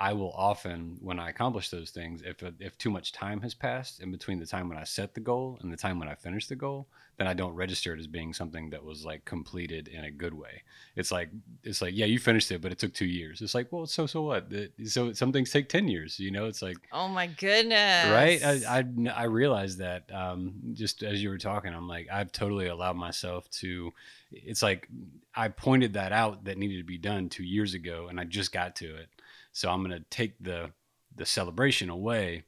I 0.00 0.14
will 0.14 0.32
often, 0.32 0.96
when 1.02 1.18
I 1.20 1.28
accomplish 1.28 1.68
those 1.68 1.90
things, 1.90 2.22
if 2.22 2.42
if 2.58 2.78
too 2.78 2.90
much 2.90 3.12
time 3.12 3.42
has 3.42 3.52
passed 3.52 4.00
in 4.00 4.10
between 4.10 4.38
the 4.38 4.46
time 4.46 4.70
when 4.70 4.78
I 4.78 4.84
set 4.84 5.12
the 5.12 5.20
goal 5.20 5.58
and 5.60 5.70
the 5.70 5.76
time 5.76 5.98
when 5.98 6.08
I 6.08 6.14
finish 6.14 6.46
the 6.46 6.56
goal, 6.56 6.88
then 7.18 7.26
I 7.26 7.34
don't 7.34 7.52
register 7.52 7.92
it 7.92 8.00
as 8.00 8.06
being 8.06 8.32
something 8.32 8.70
that 8.70 8.82
was 8.82 9.04
like 9.04 9.26
completed 9.26 9.88
in 9.88 10.04
a 10.04 10.10
good 10.10 10.32
way. 10.32 10.62
It's 10.96 11.12
like 11.12 11.28
it's 11.64 11.82
like 11.82 11.94
yeah, 11.94 12.06
you 12.06 12.18
finished 12.18 12.50
it, 12.50 12.62
but 12.62 12.72
it 12.72 12.78
took 12.78 12.94
two 12.94 13.04
years. 13.04 13.42
It's 13.42 13.54
like 13.54 13.70
well, 13.70 13.84
so 13.84 14.06
so 14.06 14.22
what? 14.22 14.50
So 14.86 15.12
some 15.12 15.34
things 15.34 15.50
take 15.50 15.68
ten 15.68 15.86
years. 15.86 16.18
You 16.18 16.30
know, 16.30 16.46
it's 16.46 16.62
like 16.62 16.78
oh 16.92 17.08
my 17.08 17.26
goodness, 17.26 18.08
right? 18.10 18.42
I 18.42 18.78
I, 18.78 18.84
I 19.14 19.24
realized 19.24 19.80
that 19.80 20.10
um, 20.10 20.54
just 20.72 21.02
as 21.02 21.22
you 21.22 21.28
were 21.28 21.36
talking, 21.36 21.74
I'm 21.74 21.88
like 21.88 22.08
I've 22.10 22.32
totally 22.32 22.68
allowed 22.68 22.96
myself 22.96 23.50
to. 23.60 23.92
It's 24.32 24.62
like 24.62 24.88
I 25.34 25.48
pointed 25.48 25.92
that 25.92 26.12
out 26.12 26.44
that 26.44 26.56
needed 26.56 26.78
to 26.78 26.84
be 26.84 26.96
done 26.96 27.28
two 27.28 27.44
years 27.44 27.74
ago, 27.74 28.06
and 28.08 28.18
I 28.18 28.24
just 28.24 28.50
got 28.50 28.76
to 28.76 28.96
it 28.96 29.10
so 29.52 29.70
I'm 29.70 29.84
going 29.84 29.96
to 29.96 30.04
take 30.10 30.34
the 30.40 30.70
the 31.14 31.26
celebration 31.26 31.90
away 31.90 32.44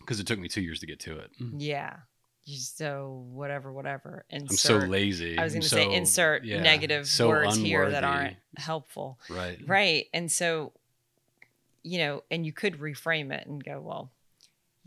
because 0.00 0.20
it 0.20 0.26
took 0.26 0.38
me 0.38 0.48
two 0.48 0.60
years 0.60 0.80
to 0.80 0.86
get 0.86 1.00
to 1.00 1.18
it. 1.18 1.30
Mm-hmm. 1.40 1.58
Yeah. 1.60 1.96
So 2.56 3.26
whatever, 3.30 3.72
whatever. 3.72 4.24
Insert, 4.30 4.76
I'm 4.76 4.80
so 4.82 4.88
lazy. 4.88 5.38
I 5.38 5.44
was 5.44 5.52
going 5.52 5.62
to 5.62 5.68
so, 5.68 5.76
say 5.76 5.92
insert 5.92 6.44
yeah, 6.44 6.62
negative 6.62 7.06
so 7.06 7.28
words 7.28 7.56
unworthy. 7.56 7.68
here 7.68 7.90
that 7.90 8.04
aren't 8.04 8.36
helpful. 8.56 9.18
Right. 9.28 9.58
Right. 9.66 10.06
And 10.14 10.32
so, 10.32 10.72
you 11.82 11.98
know, 11.98 12.22
and 12.30 12.46
you 12.46 12.52
could 12.52 12.78
reframe 12.78 13.32
it 13.32 13.46
and 13.46 13.62
go, 13.62 13.80
well, 13.80 14.10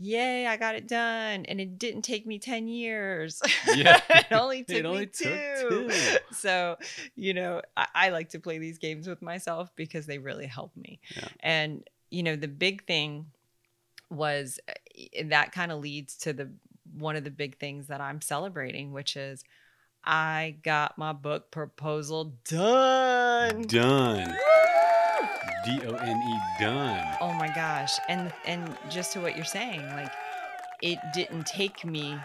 yay, 0.02 0.46
I 0.46 0.56
got 0.56 0.74
it 0.74 0.88
done. 0.88 1.44
And 1.46 1.60
it 1.60 1.78
didn't 1.78 2.02
take 2.02 2.26
me 2.26 2.38
10 2.38 2.68
years. 2.68 3.40
Yeah. 3.74 4.00
it 4.10 4.32
only 4.32 4.64
took 4.64 4.76
it 4.76 4.86
only 4.86 5.00
me 5.00 5.06
two. 5.06 5.88
two. 5.88 5.90
So, 6.32 6.76
you 7.14 7.34
know, 7.34 7.62
I, 7.76 7.86
I, 7.94 8.08
like 8.10 8.30
to 8.30 8.40
play 8.40 8.58
these 8.58 8.78
games 8.78 9.06
with 9.06 9.22
myself 9.22 9.70
because 9.76 10.06
they 10.06 10.18
really 10.18 10.46
help 10.46 10.76
me. 10.76 11.00
Yeah. 11.16 11.28
And, 11.40 11.88
you 12.10 12.22
know, 12.22 12.36
the 12.36 12.48
big 12.48 12.86
thing 12.86 13.26
was 14.10 14.58
eh, 14.68 15.24
that 15.24 15.52
kind 15.52 15.72
of 15.72 15.80
leads 15.80 16.16
to 16.18 16.32
the 16.32 16.50
one 16.98 17.16
of 17.16 17.24
the 17.24 17.30
big 17.30 17.58
things 17.58 17.86
that 17.86 18.00
I'm 18.00 18.20
celebrating, 18.20 18.92
which 18.92 19.16
is 19.16 19.44
I 20.04 20.56
got 20.62 20.98
my 20.98 21.12
book 21.12 21.50
proposal 21.50 22.34
done. 22.44 23.62
Done. 23.62 24.36
D 25.64 25.80
O 25.86 25.94
N 25.94 26.16
E 26.16 26.40
done. 26.62 27.16
Oh 27.20 27.32
my 27.32 27.48
gosh. 27.48 27.98
And 28.08 28.32
and 28.44 28.76
just 28.90 29.12
to 29.12 29.20
what 29.20 29.36
you're 29.36 29.44
saying, 29.44 29.82
like 29.90 30.12
it 30.82 30.98
didn't 31.14 31.46
take 31.46 31.84
me 31.84 32.18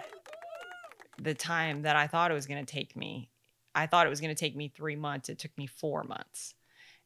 the 1.22 1.34
time 1.34 1.84
that 1.84 1.96
I 1.96 2.08
thought 2.08 2.32
it 2.32 2.34
was 2.34 2.48
going 2.48 2.64
to 2.64 2.72
take 2.72 2.96
me. 2.96 3.30
I 3.76 3.86
thought 3.86 4.08
it 4.08 4.10
was 4.10 4.22
going 4.22 4.34
to 4.34 4.40
take 4.40 4.56
me 4.56 4.72
3 4.76 4.96
months. 4.96 5.30
It 5.30 5.40
took 5.40 5.56
me 5.58 5.68
4 5.68 6.04
months. 6.04 6.56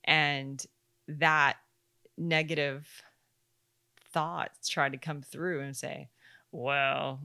And 0.03 0.63
that 1.07 1.57
negative 2.17 2.87
thoughts 4.13 4.69
tried 4.69 4.93
to 4.93 4.97
come 4.97 5.21
through 5.21 5.61
and 5.61 5.75
say, 5.75 6.09
"Well, 6.51 7.19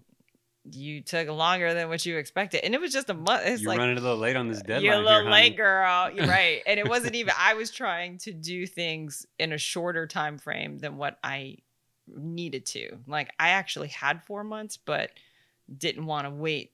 you 0.73 1.00
took 1.00 1.28
longer 1.28 1.75
than 1.75 1.88
what 1.88 2.04
you 2.04 2.16
expected. 2.16 2.64
And 2.64 2.75
it 2.75 2.80
was 2.80 2.92
just 2.92 3.11
a 3.11 3.14
month. 3.14 3.42
It's 3.44 3.62
you're 3.62 3.70
like, 3.70 3.78
running 3.78 3.99
a 3.99 4.00
little 4.00 4.18
late 4.18 4.37
on 4.37 4.49
this 4.49 4.61
deadline. 4.62 4.85
You're 4.85 4.94
a 4.94 4.99
little 4.99 5.23
here, 5.23 5.30
late, 5.30 5.56
girl. 5.56 6.11
You're 6.11 6.26
right. 6.28 6.62
And 6.66 6.78
it 6.78 6.88
wasn't 6.88 7.14
even 7.14 7.32
I 7.38 7.54
was 7.54 7.70
trying 7.70 8.18
to 8.18 8.32
do 8.32 8.66
things 8.66 9.26
in 9.38 9.52
a 9.52 9.58
shorter 9.58 10.06
time 10.06 10.38
frame 10.38 10.78
than 10.78 10.96
what 10.96 11.18
I 11.23 11.58
needed 12.08 12.66
to. 12.66 12.99
Like 13.06 13.30
I 13.38 13.50
actually 13.50 13.88
had 13.88 14.23
four 14.25 14.44
months, 14.44 14.76
but 14.76 15.11
didn't 15.76 16.06
want 16.06 16.26
to 16.26 16.30
wait 16.30 16.73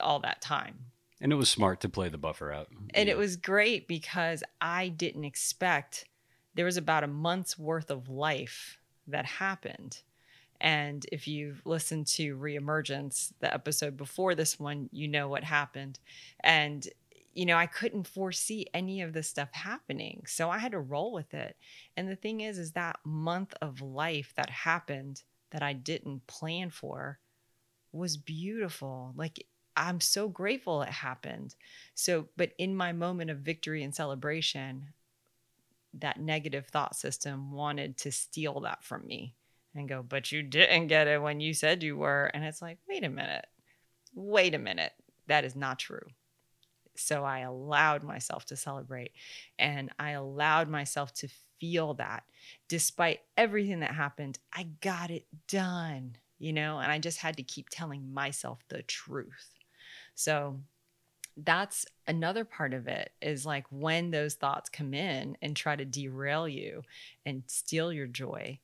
all 0.00 0.20
that 0.20 0.40
time. 0.40 0.78
And 1.20 1.32
it 1.32 1.36
was 1.36 1.48
smart 1.48 1.80
to 1.82 1.88
play 1.88 2.08
the 2.08 2.18
buffer 2.18 2.52
out. 2.52 2.68
And 2.94 3.06
yeah. 3.06 3.14
it 3.14 3.16
was 3.16 3.36
great 3.36 3.86
because 3.86 4.42
I 4.60 4.88
didn't 4.88 5.24
expect 5.24 6.06
there 6.54 6.64
was 6.64 6.76
about 6.76 7.04
a 7.04 7.08
month's 7.08 7.58
worth 7.58 7.90
of 7.90 8.08
life 8.08 8.78
that 9.06 9.24
happened 9.24 10.02
and 10.62 11.04
if 11.10 11.26
you've 11.26 11.60
listened 11.66 12.06
to 12.06 12.36
Reemergence, 12.36 13.32
the 13.40 13.52
episode 13.52 13.96
before 13.96 14.36
this 14.36 14.60
one, 14.60 14.88
you 14.92 15.08
know 15.08 15.26
what 15.26 15.42
happened. 15.42 15.98
And, 16.38 16.88
you 17.34 17.46
know, 17.46 17.56
I 17.56 17.66
couldn't 17.66 18.06
foresee 18.06 18.68
any 18.72 19.02
of 19.02 19.12
this 19.12 19.28
stuff 19.28 19.48
happening. 19.50 20.22
So 20.28 20.50
I 20.50 20.58
had 20.58 20.70
to 20.70 20.78
roll 20.78 21.12
with 21.12 21.34
it. 21.34 21.56
And 21.96 22.08
the 22.08 22.14
thing 22.14 22.42
is, 22.42 22.58
is 22.58 22.72
that 22.72 23.00
month 23.04 23.54
of 23.60 23.82
life 23.82 24.34
that 24.36 24.50
happened 24.50 25.24
that 25.50 25.64
I 25.64 25.72
didn't 25.72 26.28
plan 26.28 26.70
for 26.70 27.18
was 27.90 28.16
beautiful. 28.16 29.14
Like, 29.16 29.44
I'm 29.76 30.00
so 30.00 30.28
grateful 30.28 30.82
it 30.82 30.90
happened. 30.90 31.56
So, 31.96 32.28
but 32.36 32.52
in 32.56 32.76
my 32.76 32.92
moment 32.92 33.32
of 33.32 33.38
victory 33.38 33.82
and 33.82 33.92
celebration, 33.92 34.90
that 35.94 36.20
negative 36.20 36.68
thought 36.68 36.94
system 36.94 37.50
wanted 37.50 37.96
to 37.98 38.12
steal 38.12 38.60
that 38.60 38.84
from 38.84 39.04
me 39.08 39.34
and 39.74 39.88
go, 39.88 40.02
but 40.02 40.32
you 40.32 40.42
didn't 40.42 40.88
get 40.88 41.08
it 41.08 41.22
when 41.22 41.40
you 41.40 41.54
said 41.54 41.82
you 41.82 41.96
were. 41.96 42.30
And 42.34 42.44
it's 42.44 42.62
like, 42.62 42.78
wait 42.88 43.04
a 43.04 43.08
minute, 43.08 43.46
wait 44.14 44.54
a 44.54 44.58
minute. 44.58 44.92
That 45.28 45.44
is 45.44 45.56
not 45.56 45.78
true. 45.78 46.06
So 46.94 47.24
I 47.24 47.40
allowed 47.40 48.02
myself 48.02 48.44
to 48.46 48.56
celebrate 48.56 49.12
and 49.58 49.90
I 49.98 50.10
allowed 50.10 50.68
myself 50.68 51.12
to 51.14 51.28
feel 51.58 51.94
that 51.94 52.24
despite 52.68 53.20
everything 53.36 53.80
that 53.80 53.92
happened, 53.92 54.38
I 54.52 54.68
got 54.80 55.10
it 55.10 55.26
done, 55.48 56.16
you 56.38 56.52
know, 56.52 56.78
and 56.78 56.92
I 56.92 56.98
just 56.98 57.18
had 57.18 57.36
to 57.38 57.42
keep 57.42 57.68
telling 57.70 58.12
myself 58.12 58.58
the 58.68 58.82
truth. 58.82 59.54
So 60.14 60.58
that's 61.36 61.86
another 62.06 62.44
part 62.44 62.74
of 62.74 62.88
it 62.88 63.12
is 63.22 63.46
like 63.46 63.64
when 63.70 64.10
those 64.10 64.34
thoughts 64.34 64.68
come 64.68 64.92
in 64.92 65.36
and 65.40 65.56
try 65.56 65.76
to 65.76 65.84
derail 65.84 66.46
you 66.46 66.82
and 67.24 67.42
steal 67.46 67.90
your 67.92 68.06
joy 68.06 68.58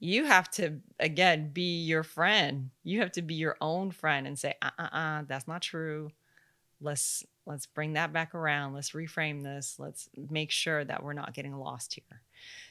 you 0.00 0.24
have 0.24 0.50
to 0.50 0.80
again 0.98 1.50
be 1.52 1.82
your 1.82 2.02
friend. 2.02 2.70
You 2.82 3.00
have 3.00 3.12
to 3.12 3.22
be 3.22 3.34
your 3.34 3.56
own 3.60 3.90
friend 3.90 4.26
and 4.26 4.38
say 4.38 4.54
uh-uh 4.62 5.24
that's 5.28 5.46
not 5.46 5.60
true. 5.60 6.10
Let's 6.80 7.24
let's 7.46 7.66
bring 7.66 7.92
that 7.92 8.12
back 8.12 8.34
around. 8.34 8.72
Let's 8.72 8.92
reframe 8.92 9.42
this. 9.42 9.76
Let's 9.78 10.08
make 10.30 10.50
sure 10.50 10.84
that 10.84 11.02
we're 11.02 11.12
not 11.12 11.34
getting 11.34 11.54
lost 11.54 11.94
here. 11.94 12.22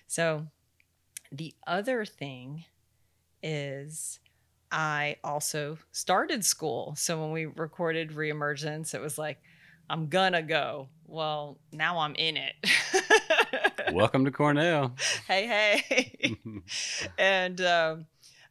So 0.08 0.48
the 1.32 1.54
other 1.68 2.04
thing 2.04 2.66
is 3.42 4.20
i 4.72 5.16
also 5.24 5.78
started 5.92 6.44
school. 6.44 6.96
So 6.98 7.22
when 7.22 7.32
we 7.32 7.46
recorded 7.46 8.12
reemergence 8.12 8.96
it 8.96 9.02
was 9.02 9.20
like 9.20 9.38
i'm 9.88 10.08
gonna 10.08 10.42
go. 10.42 10.90
Well 11.06 11.60
now 11.72 12.00
i'm 12.00 12.16
in 12.16 12.38
it 12.38 12.56
Welcome 13.94 14.26
to 14.26 14.32
Cornell. 14.32 14.96
Hey, 15.28 15.48
hey. 15.48 16.38
and 17.18 17.60
um, 17.62 18.06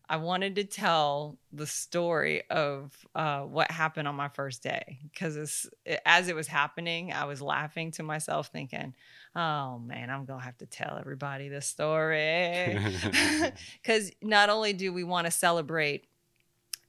I 0.08 0.16
wanted 0.16 0.56
to 0.56 0.64
tell 0.64 1.38
the 1.52 1.66
story 1.66 2.42
of 2.50 2.92
uh, 3.14 3.40
what 3.42 3.70
happened 3.70 4.08
on 4.08 4.14
my 4.14 4.28
first 4.28 4.62
day 4.62 4.98
because 5.02 5.68
as 6.06 6.28
it 6.28 6.34
was 6.34 6.46
happening, 6.46 7.12
I 7.12 7.24
was 7.24 7.42
laughing 7.42 7.90
to 7.92 8.02
myself, 8.02 8.48
thinking, 8.48 8.94
"Oh 9.36 9.78
man, 9.78 10.10
I'm 10.10 10.24
gonna 10.24 10.42
have 10.42 10.58
to 10.58 10.66
tell 10.66 10.96
everybody 10.98 11.48
this 11.48 11.66
story." 11.66 12.78
Because 13.82 14.10
not 14.22 14.50
only 14.50 14.72
do 14.72 14.92
we 14.92 15.04
want 15.04 15.26
to 15.26 15.30
celebrate 15.30 16.06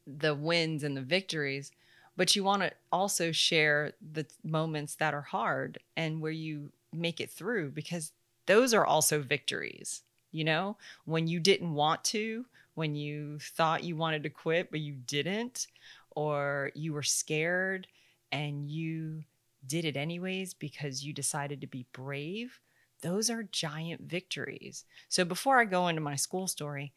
the 0.05 0.33
wins 0.33 0.83
and 0.83 0.97
the 0.97 1.01
victories, 1.01 1.71
but 2.17 2.35
you 2.35 2.43
want 2.43 2.61
to 2.63 2.71
also 2.91 3.31
share 3.31 3.93
the 4.01 4.25
moments 4.43 4.95
that 4.95 5.13
are 5.13 5.21
hard 5.21 5.77
and 5.95 6.21
where 6.21 6.31
you 6.31 6.71
make 6.91 7.21
it 7.21 7.29
through 7.29 7.71
because 7.71 8.11
those 8.49 8.73
are 8.73 8.85
also 8.85 9.21
victories. 9.21 10.01
You 10.31 10.43
know, 10.43 10.77
when 11.05 11.27
you 11.27 11.39
didn't 11.39 11.73
want 11.73 12.03
to, 12.05 12.45
when 12.73 12.95
you 12.95 13.37
thought 13.39 13.83
you 13.83 13.95
wanted 13.95 14.23
to 14.23 14.29
quit, 14.29 14.71
but 14.71 14.79
you 14.79 14.95
didn't, 14.95 15.67
or 16.09 16.71
you 16.73 16.93
were 16.93 17.03
scared 17.03 17.87
and 18.31 18.67
you 18.67 19.23
did 19.65 19.85
it 19.85 19.95
anyways 19.95 20.55
because 20.55 21.05
you 21.05 21.13
decided 21.13 21.61
to 21.61 21.67
be 21.67 21.85
brave, 21.93 22.59
those 23.03 23.29
are 23.29 23.43
giant 23.43 24.01
victories. 24.01 24.83
So 25.09 25.23
before 25.25 25.59
I 25.59 25.65
go 25.65 25.87
into 25.87 26.01
my 26.01 26.15
school 26.15 26.47
story, 26.47 26.93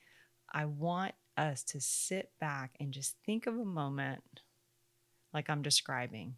I 0.50 0.64
want 0.64 1.12
us 1.36 1.62
to 1.64 1.80
sit 1.82 2.30
back 2.40 2.76
and 2.80 2.92
just 2.92 3.16
think 3.26 3.46
of 3.46 3.58
a 3.58 3.64
moment 3.64 4.22
like 5.34 5.50
I'm 5.50 5.62
describing 5.62 6.36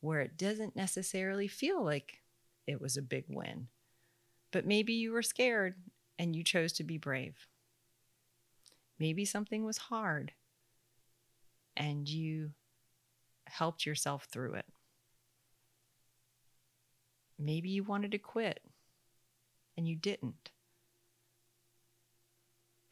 where 0.00 0.20
it 0.20 0.36
doesn't 0.36 0.76
necessarily 0.76 1.48
feel 1.48 1.84
like 1.84 2.20
it 2.68 2.80
was 2.80 2.96
a 2.96 3.02
big 3.02 3.24
win 3.28 3.66
But 4.50 4.66
maybe 4.66 4.94
you 4.94 5.12
were 5.12 5.22
scared 5.22 5.74
and 6.18 6.34
you 6.34 6.42
chose 6.42 6.72
to 6.74 6.84
be 6.84 6.98
brave. 6.98 7.46
Maybe 8.98 9.24
something 9.24 9.64
was 9.64 9.78
hard 9.78 10.32
and 11.76 12.08
you 12.08 12.50
helped 13.46 13.86
yourself 13.86 14.24
through 14.24 14.54
it. 14.54 14.66
Maybe 17.38 17.68
you 17.68 17.84
wanted 17.84 18.10
to 18.12 18.18
quit 18.18 18.60
and 19.76 19.86
you 19.86 19.94
didn't. 19.94 20.50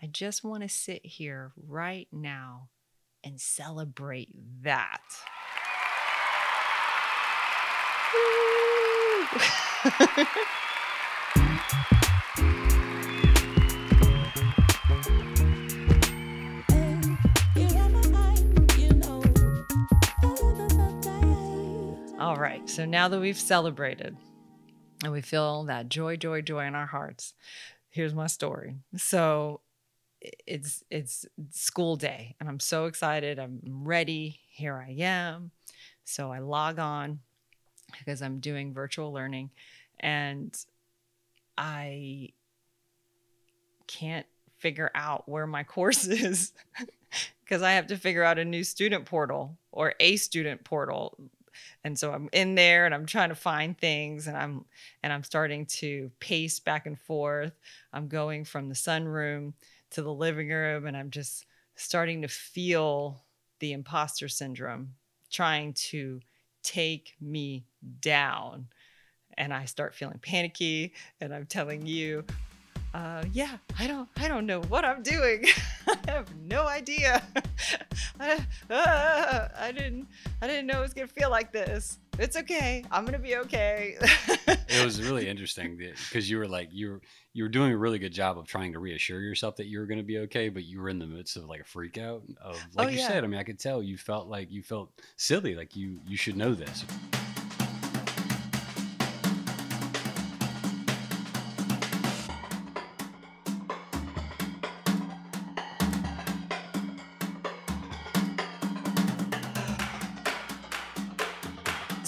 I 0.01 0.07
just 0.07 0.45
want 0.45 0.63
to 0.63 0.69
sit 0.69 1.05
here 1.05 1.53
right 1.57 2.07
now 2.13 2.69
and 3.25 3.41
celebrate 3.41 4.29
that. 4.63 5.01
All 22.37 22.43
right, 22.43 22.69
so 22.69 22.85
now 22.85 23.09
that 23.09 23.19
we've 23.19 23.41
celebrated 23.41 24.15
and 25.03 25.11
we 25.11 25.23
feel 25.23 25.65
that 25.65 25.89
joy, 25.89 26.17
joy, 26.17 26.43
joy 26.43 26.67
in 26.67 26.75
our 26.75 26.85
hearts, 26.85 27.33
here's 27.89 28.13
my 28.13 28.27
story. 28.27 28.75
So 28.95 29.63
it's 30.21 30.85
it's 30.91 31.25
school 31.49 31.97
day 31.97 32.37
and 32.39 32.47
I'm 32.47 32.61
so 32.61 32.85
excited. 32.85 33.39
I'm 33.39 33.63
ready. 33.65 34.41
Here 34.51 34.77
I 34.77 34.97
am. 34.99 35.51
So 36.05 36.31
I 36.31 36.41
log 36.41 36.79
on 36.79 37.21
because 37.99 38.21
I'm 38.21 38.39
doing 38.39 38.75
virtual 38.75 39.15
learning 39.15 39.49
and 39.99 40.55
I 41.57 42.33
can't 43.87 44.27
figure 44.59 44.91
out 44.95 45.27
where 45.27 45.47
my 45.47 45.65
course 45.65 46.07
is 46.07 46.53
because 47.43 47.63
I 47.63 47.73
have 47.73 47.87
to 47.87 47.97
figure 47.97 48.25
out 48.25 48.39
a 48.39 48.45
new 48.45 48.63
student 48.63 49.07
portal 49.07 49.57
or 49.73 49.95
a 50.01 50.17
student 50.17 50.65
portal. 50.65 51.17
And 51.85 51.99
so 51.99 52.13
I'm 52.13 52.29
in 52.33 52.55
there 52.55 52.87
and 52.87 52.95
I'm 52.95 53.07
trying 53.07 53.29
to 53.29 53.35
find 53.35 53.77
things 53.79 54.27
and 54.27 54.37
I'm 54.37 54.65
and 55.03 55.13
I'm 55.13 55.23
starting 55.23 55.67
to 55.67 56.11
pace 56.21 56.61
back 56.61 56.87
and 56.87 56.99
forth. 56.99 57.53
I'm 57.93 58.09
going 58.09 58.45
from 58.45 58.69
the 58.69 58.75
sunroom 58.75 59.53
to 59.91 60.03
the 60.03 60.13
living 60.13 60.49
room 60.49 60.87
and 60.87 60.97
I'm 60.97 61.11
just 61.11 61.47
starting 61.77 62.23
to 62.23 62.29
feel 62.29 63.23
the 63.61 63.73
imposter 63.73 64.29
syndrome 64.29 64.95
trying 65.31 65.73
to 65.75 66.21
take 66.63 67.15
me 67.21 67.65
down. 68.01 68.69
And 69.39 69.53
I 69.53 69.67
start 69.67 69.95
feeling 69.95 70.19
panicky 70.19 70.95
and 71.21 71.35
I'm 71.35 71.47
telling 71.47 71.87
you, 71.87 72.25
uh, 72.95 73.25
yeah, 73.33 73.59
I 73.79 73.87
don't, 73.87 74.09
I 74.17 74.29
don't 74.29 74.47
know 74.47 74.61
what 74.63 74.85
I'm 74.85 75.03
doing. 75.03 75.45
I 75.87 75.97
have 76.11 76.35
no 76.37 76.67
idea. 76.67 77.23
I, 78.21 78.39
uh, 78.71 79.49
I 79.59 79.73
didn't, 79.73 80.09
I 80.41 80.47
didn't 80.47 80.67
know 80.67 80.79
it 80.79 80.83
was 80.83 80.95
gonna 80.95 81.07
feel 81.07 81.31
like 81.31 81.53
this. 81.53 81.99
It's 82.19 82.37
okay. 82.37 82.85
I'm 82.91 83.05
gonna 83.05 83.19
be 83.19 83.37
okay. 83.37 83.97
it 84.49 84.85
was 84.85 85.03
really 85.03 85.29
interesting 85.29 85.77
because 85.77 86.31
you 86.31 86.39
were 86.39 86.49
like 86.49 86.69
you 86.73 86.93
were 86.93 87.01
you 87.35 87.45
were 87.45 87.51
doing 87.51 87.73
a 87.73 87.77
really 87.77 87.99
good 87.99 88.13
job 88.13 88.39
of 88.39 88.47
trying 88.47 88.73
to 88.73 88.79
reassure 88.79 89.21
yourself 89.21 89.57
that 89.57 89.67
you 89.67 89.79
were 89.79 89.87
to 89.87 90.03
be 90.03 90.19
okay, 90.19 90.49
but 90.49 90.65
you 90.65 90.81
were 90.81 90.89
in 90.89 90.99
the 90.99 91.07
midst 91.07 91.37
of 91.37 91.45
like 91.45 91.61
a 91.61 91.65
freak 91.65 91.99
out 91.99 92.23
of 92.41 92.59
like 92.75 92.89
oh, 92.89 92.91
you 92.91 92.99
yeah. 92.99 93.09
said. 93.09 93.25
I 93.25 93.27
mean, 93.27 93.39
I 93.39 93.43
could 93.43 93.59
tell 93.59 93.83
you 93.83 93.99
felt 93.99 94.29
like 94.29 94.51
you 94.51 94.63
felt 94.63 94.91
silly, 95.17 95.55
like 95.55 95.77
you 95.77 96.01
you 96.07 96.17
should 96.17 96.37
know 96.37 96.55
this. 96.55 96.87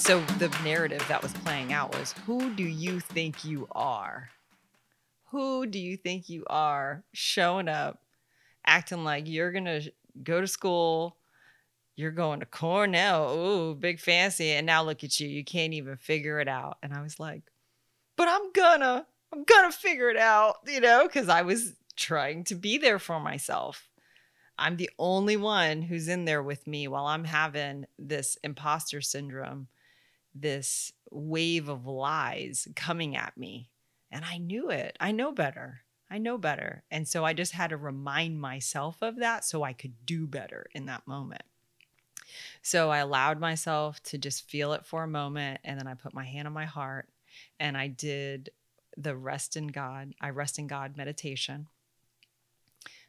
So 0.08 0.20
the 0.38 0.48
narrative 0.64 1.04
that 1.08 1.22
was 1.22 1.34
playing 1.34 1.70
out 1.70 1.94
was 1.94 2.14
who 2.24 2.48
do 2.54 2.62
you 2.62 2.98
think 2.98 3.44
you 3.44 3.68
are? 3.72 4.30
Who 5.32 5.66
do 5.66 5.78
you 5.78 5.98
think 5.98 6.30
you 6.30 6.44
are 6.48 7.04
showing 7.12 7.68
up 7.68 8.00
acting 8.64 9.04
like 9.04 9.28
you're 9.28 9.52
going 9.52 9.66
to 9.66 9.92
go 10.22 10.40
to 10.40 10.46
school, 10.46 11.18
you're 11.94 12.10
going 12.10 12.40
to 12.40 12.46
Cornell, 12.46 13.36
ooh, 13.36 13.74
big 13.74 14.00
fancy, 14.00 14.52
and 14.52 14.64
now 14.64 14.82
look 14.82 15.04
at 15.04 15.20
you, 15.20 15.28
you 15.28 15.44
can't 15.44 15.74
even 15.74 15.98
figure 15.98 16.40
it 16.40 16.48
out. 16.48 16.78
And 16.82 16.94
I 16.94 17.02
was 17.02 17.20
like, 17.20 17.42
"But 18.16 18.28
I'm 18.30 18.50
gonna, 18.52 19.06
I'm 19.30 19.44
gonna 19.44 19.70
figure 19.70 20.08
it 20.08 20.16
out," 20.16 20.56
you 20.66 20.80
know, 20.80 21.06
cuz 21.06 21.28
I 21.28 21.42
was 21.42 21.74
trying 21.96 22.44
to 22.44 22.54
be 22.54 22.78
there 22.78 22.98
for 22.98 23.20
myself. 23.20 23.90
I'm 24.56 24.78
the 24.78 24.88
only 24.98 25.36
one 25.36 25.82
who's 25.82 26.08
in 26.08 26.24
there 26.24 26.42
with 26.42 26.66
me 26.66 26.88
while 26.88 27.04
I'm 27.04 27.24
having 27.24 27.84
this 27.98 28.38
imposter 28.42 29.02
syndrome 29.02 29.68
this 30.34 30.92
wave 31.10 31.68
of 31.68 31.86
lies 31.86 32.68
coming 32.76 33.16
at 33.16 33.36
me. 33.36 33.70
And 34.10 34.24
I 34.24 34.38
knew 34.38 34.70
it. 34.70 34.96
I 35.00 35.12
know 35.12 35.32
better. 35.32 35.82
I 36.10 36.18
know 36.18 36.38
better. 36.38 36.84
And 36.90 37.06
so 37.06 37.24
I 37.24 37.34
just 37.34 37.52
had 37.52 37.70
to 37.70 37.76
remind 37.76 38.40
myself 38.40 39.02
of 39.02 39.16
that 39.16 39.44
so 39.44 39.62
I 39.62 39.72
could 39.72 40.06
do 40.06 40.26
better 40.26 40.66
in 40.74 40.86
that 40.86 41.06
moment. 41.06 41.42
So 42.62 42.90
I 42.90 42.98
allowed 42.98 43.40
myself 43.40 44.02
to 44.04 44.18
just 44.18 44.48
feel 44.48 44.72
it 44.72 44.86
for 44.86 45.02
a 45.02 45.08
moment. 45.08 45.60
And 45.64 45.78
then 45.78 45.86
I 45.86 45.94
put 45.94 46.14
my 46.14 46.24
hand 46.24 46.46
on 46.46 46.54
my 46.54 46.64
heart 46.64 47.08
and 47.60 47.76
I 47.76 47.88
did 47.88 48.50
the 48.96 49.16
rest 49.16 49.56
in 49.56 49.68
God. 49.68 50.14
I 50.20 50.30
rest 50.30 50.58
in 50.58 50.66
God 50.66 50.96
meditation. 50.96 51.66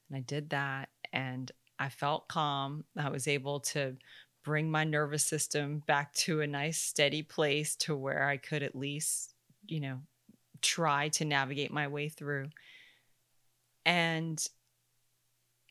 And 0.09 0.17
I 0.17 0.21
did 0.21 0.49
that 0.49 0.89
and 1.13 1.51
I 1.77 1.89
felt 1.89 2.27
calm. 2.27 2.83
I 2.97 3.09
was 3.09 3.27
able 3.27 3.61
to 3.61 3.95
bring 4.49 4.71
my 4.71 4.83
nervous 4.83 5.23
system 5.23 5.83
back 5.85 6.11
to 6.11 6.41
a 6.41 6.47
nice 6.47 6.81
steady 6.81 7.21
place 7.21 7.75
to 7.75 7.95
where 7.95 8.27
I 8.27 8.37
could 8.37 8.63
at 8.63 8.75
least, 8.75 9.35
you 9.67 9.79
know, 9.79 9.99
try 10.59 11.09
to 11.09 11.23
navigate 11.23 11.71
my 11.71 11.87
way 11.87 12.09
through. 12.09 12.49
And 13.85 14.43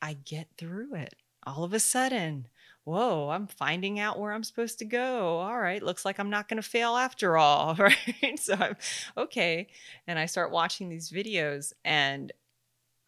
I 0.00 0.12
get 0.12 0.46
through 0.56 0.94
it. 0.94 1.16
All 1.44 1.64
of 1.64 1.72
a 1.72 1.80
sudden, 1.80 2.46
whoa, 2.84 3.30
I'm 3.30 3.48
finding 3.48 3.98
out 3.98 4.20
where 4.20 4.32
I'm 4.32 4.44
supposed 4.44 4.78
to 4.78 4.84
go. 4.84 5.38
All 5.38 5.58
right, 5.58 5.82
looks 5.82 6.04
like 6.04 6.20
I'm 6.20 6.30
not 6.30 6.48
going 6.48 6.62
to 6.62 6.68
fail 6.68 6.94
after 6.94 7.36
all, 7.36 7.74
right? 7.80 8.38
so 8.38 8.54
I'm 8.54 8.76
okay. 9.16 9.66
And 10.06 10.20
I 10.20 10.26
start 10.26 10.52
watching 10.52 10.88
these 10.88 11.10
videos 11.10 11.72
and 11.84 12.30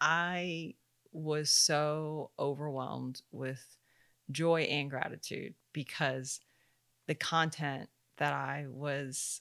I 0.00 0.74
was 1.12 1.48
so 1.48 2.33
overwhelmed 2.40 3.22
with 3.30 3.64
joy 4.33 4.62
and 4.62 4.90
gratitude 4.90 5.54
because 5.72 6.40
the 7.06 7.14
content 7.14 7.88
that 8.18 8.33
I 8.33 8.66
was 8.68 9.40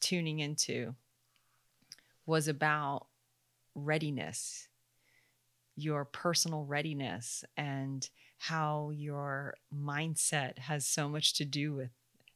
tuning 0.00 0.40
into 0.40 0.94
was 2.26 2.48
about 2.48 3.06
readiness, 3.74 4.68
your 5.76 6.04
personal 6.04 6.64
readiness, 6.64 7.44
and 7.56 8.08
how 8.36 8.90
your 8.94 9.54
mindset 9.74 10.58
has 10.58 10.86
so 10.86 11.08
much 11.08 11.34
to 11.34 11.44
do 11.44 11.74
with 11.74 11.90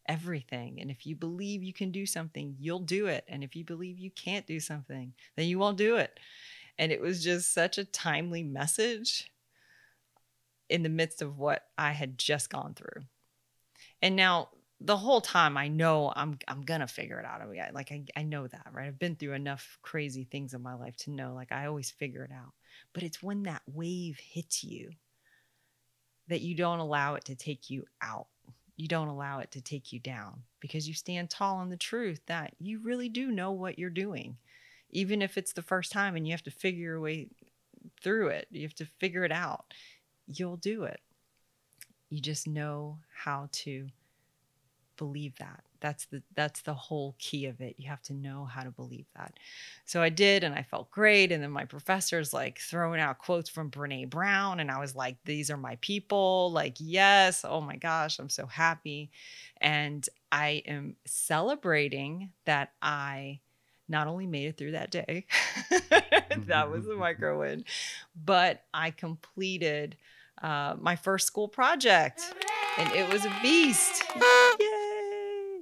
everything. 0.09 0.81
And 0.81 0.91
if 0.91 1.07
you 1.07 1.15
believe 1.15 1.63
you 1.63 1.73
can 1.73 1.91
do 1.91 2.07
something, 2.07 2.57
you'll 2.59 2.81
do 2.81 3.07
it. 3.07 3.25
And 3.29 3.45
if 3.45 3.55
you 3.55 3.65
believe 3.65 3.99
you 3.99 4.11
can't 4.11 4.47
do 4.47 4.59
something, 4.59 5.13
then 5.37 5.47
you 5.47 5.59
won't 5.59 5.79
do 5.79 5.97
it. 5.97 6.19
And 6.79 6.91
it 6.91 7.01
was 7.01 7.23
just 7.23 7.53
such 7.53 7.79
a 7.79 7.85
timely 7.85 8.43
message 8.43 9.31
in 10.73 10.83
the 10.83 10.89
midst 10.89 11.21
of 11.21 11.39
what 11.39 11.67
I 11.77 11.93
had 11.93 12.17
just 12.17 12.49
gone 12.49 12.73
through. 12.75 13.03
And 14.01 14.17
now 14.17 14.49
the 14.81 14.97
whole 14.97 15.21
time 15.21 15.59
I 15.59 15.69
know 15.69 16.11
I'm 16.17 16.39
I'm 16.49 16.63
gonna 16.63 16.89
figure 16.89 17.21
it 17.21 17.27
out. 17.27 17.43
I 17.43 17.71
like 17.73 17.93
I, 17.93 18.05
I 18.17 18.23
know 18.23 18.47
that, 18.47 18.67
right? 18.73 18.89
I've 18.89 18.99
been 18.99 19.15
through 19.15 19.35
enough 19.35 19.79
crazy 19.83 20.25
things 20.25 20.55
in 20.55 20.63
my 20.63 20.75
life 20.75 20.97
to 20.99 21.11
know 21.11 21.35
like 21.35 21.53
I 21.53 21.67
always 21.67 21.91
figure 21.91 22.25
it 22.25 22.33
out. 22.33 22.53
But 22.95 23.03
it's 23.03 23.23
when 23.23 23.43
that 23.43 23.61
wave 23.67 24.19
hits 24.19 24.65
you 24.65 24.93
that 26.29 26.41
you 26.41 26.55
don't 26.55 26.79
allow 26.79 27.17
it 27.17 27.27
to 27.27 27.37
take 27.37 27.69
you 27.69 27.85
out. 28.01 28.29
You 28.79 28.89
don't 28.89 29.09
allow 29.09 29.41
it 29.41 29.51
to 29.53 29.61
take 29.61 29.93
you 29.93 30.01
down 30.01 30.43
because 30.59 30.89
you 30.89 30.95
stand 30.95 31.29
tall 31.29 31.57
on 31.57 31.69
the 31.69 31.77
truth 31.77 32.23
that 32.29 32.55
you 32.59 32.81
really 32.83 33.11
do 33.11 33.31
know 33.31 33.53
what 33.53 33.79
you're 33.79 33.91
doing. 33.91 34.39
Even 34.89 35.21
if 35.21 35.37
it's 35.37 35.53
the 35.53 35.61
first 35.61 35.93
time 35.93 36.17
and 36.17 36.27
you 36.27 36.33
have 36.33 36.43
to 36.45 36.51
figure 36.51 36.83
your 36.83 37.01
way 37.01 37.29
through 38.03 38.29
it, 38.29 38.47
you 38.51 38.63
have 38.63 38.75
to 38.77 38.87
figure 38.99 39.25
it 39.25 39.33
out 39.33 39.67
you'll 40.27 40.57
do 40.57 40.85
it. 40.85 41.01
You 42.09 42.21
just 42.21 42.47
know 42.47 42.99
how 43.15 43.49
to 43.53 43.89
believe 44.97 45.35
that. 45.39 45.65
That's 45.81 46.05
the 46.07 46.23
that's 46.37 46.63
the 46.63 46.75
whole 46.75 47.17
key 47.19 47.47
of 47.47 47.61
it. 47.61 47.75
You 47.77 47.89
have 47.89 48.03
to 48.03 48.13
know 48.13 48.45
how 48.45 48.63
to 48.63 48.71
believe 48.71 49.07
that. 49.17 49.35
So 49.85 50.01
I 50.01 50.11
did 50.11 50.45
and 50.45 50.55
I 50.55 50.63
felt 50.63 50.91
great. 50.93 51.33
And 51.33 51.43
then 51.43 51.51
my 51.51 51.65
professor's 51.65 52.33
like 52.33 52.61
throwing 52.61 53.01
out 53.01 53.19
quotes 53.19 53.51
from 53.51 53.71
Brene 53.71 54.09
Brown. 54.09 54.61
And 54.61 54.71
I 54.71 54.79
was 54.79 54.95
like, 54.95 55.17
these 55.25 55.51
are 55.51 55.57
my 55.57 55.77
people. 55.81 56.53
Like, 56.53 56.77
yes, 56.79 57.45
oh 57.49 57.61
my 57.61 57.77
gosh, 57.77 58.21
I'm 58.21 58.29
so 58.29 58.47
happy. 58.47 59.11
And 59.61 60.09
I 60.31 60.63
am 60.67 60.95
celebrating 61.05 62.31
that 62.45 62.73
I 62.81 63.41
not 63.93 64.09
only 64.09 64.27
made 64.27 64.49
it 64.49 64.57
through 64.57 64.73
that 64.73 64.91
day, 64.91 65.27
that 66.47 66.71
was 66.71 66.89
a 66.89 66.95
micro 66.97 67.39
win, 67.41 67.65
but 68.17 68.65
I 68.75 68.91
completed 68.91 69.97
uh, 70.43 70.75
my 70.81 70.97
first 70.97 71.27
school 71.29 71.47
project 71.47 72.23
and 72.79 72.91
it 72.93 73.13
was 73.13 73.25
a 73.25 73.33
beast. 73.43 74.03
Yay! 74.17 75.61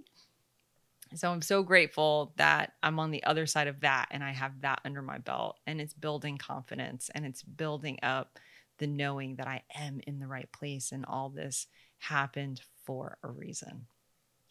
So 1.14 1.30
I'm 1.32 1.42
so 1.42 1.64
grateful 1.64 2.32
that 2.36 2.74
I'm 2.84 3.00
on 3.00 3.10
the 3.10 3.24
other 3.24 3.46
side 3.46 3.66
of 3.66 3.80
that 3.80 4.06
and 4.12 4.22
I 4.22 4.30
have 4.30 4.60
that 4.60 4.80
under 4.84 5.02
my 5.02 5.18
belt 5.18 5.58
and 5.66 5.80
it's 5.80 5.92
building 5.92 6.38
confidence 6.38 7.10
and 7.14 7.26
it's 7.26 7.42
building 7.42 7.98
up 8.02 8.38
the 8.78 8.86
knowing 8.86 9.34
that 9.36 9.48
I 9.48 9.62
am 9.74 10.00
in 10.06 10.20
the 10.20 10.28
right 10.28 10.50
place 10.52 10.92
and 10.92 11.04
all 11.04 11.28
this 11.28 11.66
happened 11.98 12.62
for 12.84 13.18
a 13.24 13.28
reason. 13.28 13.86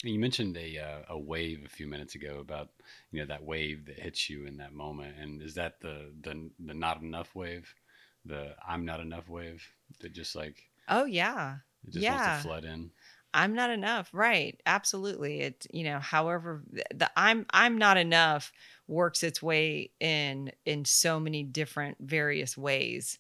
You 0.04 0.18
mentioned 0.20 0.56
a 0.58 0.78
uh, 0.78 1.04
a 1.10 1.20
wave 1.20 1.66
a 1.66 1.70
few 1.70 1.86
minutes 1.88 2.16
ago 2.16 2.40
about 2.40 2.70
you 3.12 3.20
know 3.20 3.26
that 3.26 3.44
wave 3.44 3.86
that 3.86 4.00
hits 4.00 4.30
you 4.30 4.46
in 4.46 4.58
that 4.58 4.72
moment, 4.74 5.18
and 5.20 5.42
is 5.42 5.56
that 5.56 5.82
the 5.82 6.14
the 6.22 6.52
the 6.60 6.74
not 6.74 7.02
enough 7.02 7.36
wave, 7.36 7.76
the 8.24 8.56
I'm 8.66 8.86
not 8.86 9.02
enough 9.02 9.28
wave 9.28 9.76
that 10.00 10.14
just 10.14 10.36
like 10.36 10.72
Oh 10.88 11.06
yeah. 11.06 11.60
it 11.84 11.92
just 11.92 12.10
wants 12.10 12.24
Yeah. 12.24 12.26
to 12.26 12.32
flood 12.32 12.64
in? 12.66 12.92
I'm 13.34 13.54
not 13.56 13.70
enough. 13.72 14.10
Right. 14.14 14.62
Absolutely. 14.66 15.42
It, 15.42 15.68
you 15.74 15.84
know, 15.86 16.00
however 16.00 16.64
the 16.92 17.12
I'm 17.18 17.46
I'm 17.52 17.78
not 17.78 17.98
enough 17.98 18.52
works 18.88 19.24
its 19.24 19.44
way 19.44 19.94
in 20.00 20.52
in 20.66 20.86
so 20.86 21.20
many 21.20 21.44
different 21.44 21.98
various 22.02 22.58
ways 22.58 23.20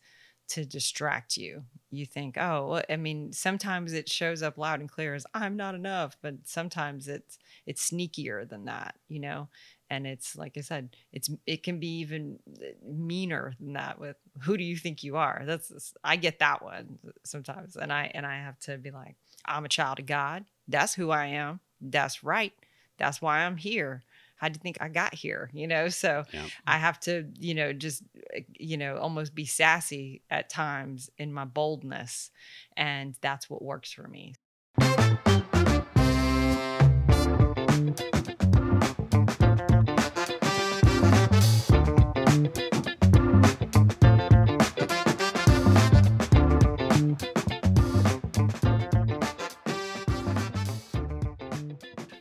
to 0.49 0.65
distract 0.65 1.37
you. 1.37 1.65
You 1.91 2.05
think, 2.05 2.37
oh, 2.37 2.67
well, 2.67 2.83
I 2.89 2.97
mean, 2.97 3.33
sometimes 3.33 3.93
it 3.93 4.07
shows 4.07 4.43
up 4.43 4.57
loud 4.59 4.79
and 4.79 4.89
clear 4.91 5.15
as 5.15 5.25
I'm 5.33 5.55
not 5.57 5.73
enough, 5.73 6.17
but 6.21 6.35
sometimes 6.43 7.07
it's 7.07 7.39
it's 7.65 7.89
sneakier 7.89 8.47
than 8.47 8.65
that, 8.65 8.95
you 9.07 9.19
know? 9.19 9.49
And 9.89 10.05
it's 10.05 10.35
like 10.35 10.55
I 10.57 10.61
said, 10.61 10.95
it's 11.11 11.29
it 11.47 11.63
can 11.63 11.79
be 11.79 11.99
even 11.99 12.37
eh, 12.61 12.73
meaner 12.85 13.53
than 13.59 13.73
that 13.73 13.99
with 13.99 14.17
who 14.41 14.55
do 14.55 14.63
you 14.63 14.77
think 14.77 15.03
you 15.03 15.17
are? 15.17 15.41
That's 15.45 15.93
I 16.03 16.15
get 16.15 16.39
that 16.39 16.63
one 16.63 16.99
sometimes. 17.23 17.75
And 17.75 17.91
I 17.91 18.11
and 18.13 18.25
I 18.25 18.35
have 18.35 18.59
to 18.61 18.77
be 18.77 18.91
like, 18.91 19.15
I'm 19.45 19.65
a 19.65 19.69
child 19.69 19.99
of 19.99 20.05
God. 20.05 20.45
That's 20.67 20.93
who 20.93 21.09
I 21.09 21.25
am. 21.27 21.59
That's 21.81 22.23
right. 22.23 22.53
That's 22.97 23.21
why 23.21 23.39
I'm 23.39 23.57
here. 23.57 24.03
How 24.39 24.47
do 24.47 24.53
you 24.53 24.61
think 24.61 24.77
I 24.79 24.87
got 24.87 25.13
here? 25.13 25.49
You 25.53 25.67
know, 25.67 25.89
so 25.89 26.23
Yeah. 26.31 26.45
I 26.65 26.77
have 26.77 26.99
to, 27.01 27.29
you 27.37 27.53
know, 27.53 27.73
just, 27.73 28.03
eh, 28.33 28.41
you 28.57 28.77
know, 28.77 28.97
almost 28.97 29.35
be 29.35 29.45
sassy 29.45 30.21
at 30.29 30.49
times 30.49 31.09
in 31.17 31.33
my 31.33 31.43
boldness. 31.45 32.31
And 32.77 33.15
that's 33.21 33.49
what 33.49 33.61
works 33.61 33.91
for 33.91 34.07
me. 34.07 34.33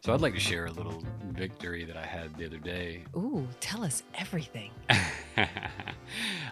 So 0.08 0.14
I'd 0.14 0.22
like 0.22 0.32
to 0.32 0.40
share 0.40 0.64
a 0.64 0.70
little 0.72 0.97
victory 1.38 1.84
that 1.84 1.96
I 1.96 2.04
had 2.04 2.36
the 2.36 2.46
other 2.46 2.58
day. 2.58 3.04
Ooh, 3.16 3.46
tell 3.60 3.84
us 3.84 4.02
everything. 4.14 4.70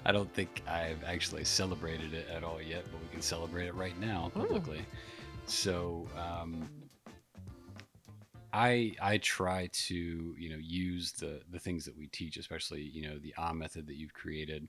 I 0.05 0.13
don't 0.13 0.33
think 0.33 0.63
I've 0.69 1.03
actually 1.05 1.45
celebrated 1.45 2.15
it 2.15 2.29
at 2.33 2.45
all 2.45 2.61
yet, 2.63 2.85
but 2.93 3.01
we 3.03 3.09
can 3.09 3.23
celebrate 3.23 3.67
it 3.67 3.75
right 3.75 3.99
now 4.01 4.31
Ooh. 4.37 4.41
publicly. 4.41 4.85
So 5.47 6.07
um, 6.17 6.69
I 8.53 8.95
I 9.03 9.19
try 9.19 9.69
to 9.73 10.35
you 10.39 10.49
know 10.51 10.59
use 10.59 11.13
the 11.13 11.43
the 11.51 11.59
things 11.59 11.85
that 11.85 11.97
we 11.97 12.07
teach, 12.07 12.37
especially 12.37 12.83
you 12.83 13.03
know 13.03 13.19
the 13.19 13.35
Ah 13.37 13.53
method 13.53 13.87
that 13.87 13.97
you've 13.97 14.15
created, 14.15 14.69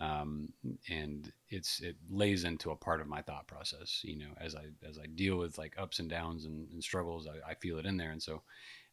um, 0.00 0.52
and 0.90 1.32
it's 1.48 1.80
it 1.80 1.96
lays 2.10 2.44
into 2.44 2.72
a 2.72 2.76
part 2.76 3.00
of 3.00 3.06
my 3.06 3.22
thought 3.22 3.46
process. 3.46 4.00
You 4.02 4.18
know, 4.18 4.32
as 4.38 4.54
I 4.54 4.64
as 4.88 4.98
I 4.98 5.06
deal 5.06 5.36
with 5.36 5.58
like 5.58 5.74
ups 5.78 5.98
and 5.98 6.10
downs 6.10 6.44
and, 6.44 6.68
and 6.72 6.82
struggles, 6.82 7.26
I, 7.26 7.52
I 7.52 7.54
feel 7.54 7.78
it 7.78 7.86
in 7.86 7.96
there, 7.96 8.10
and 8.10 8.22
so. 8.22 8.42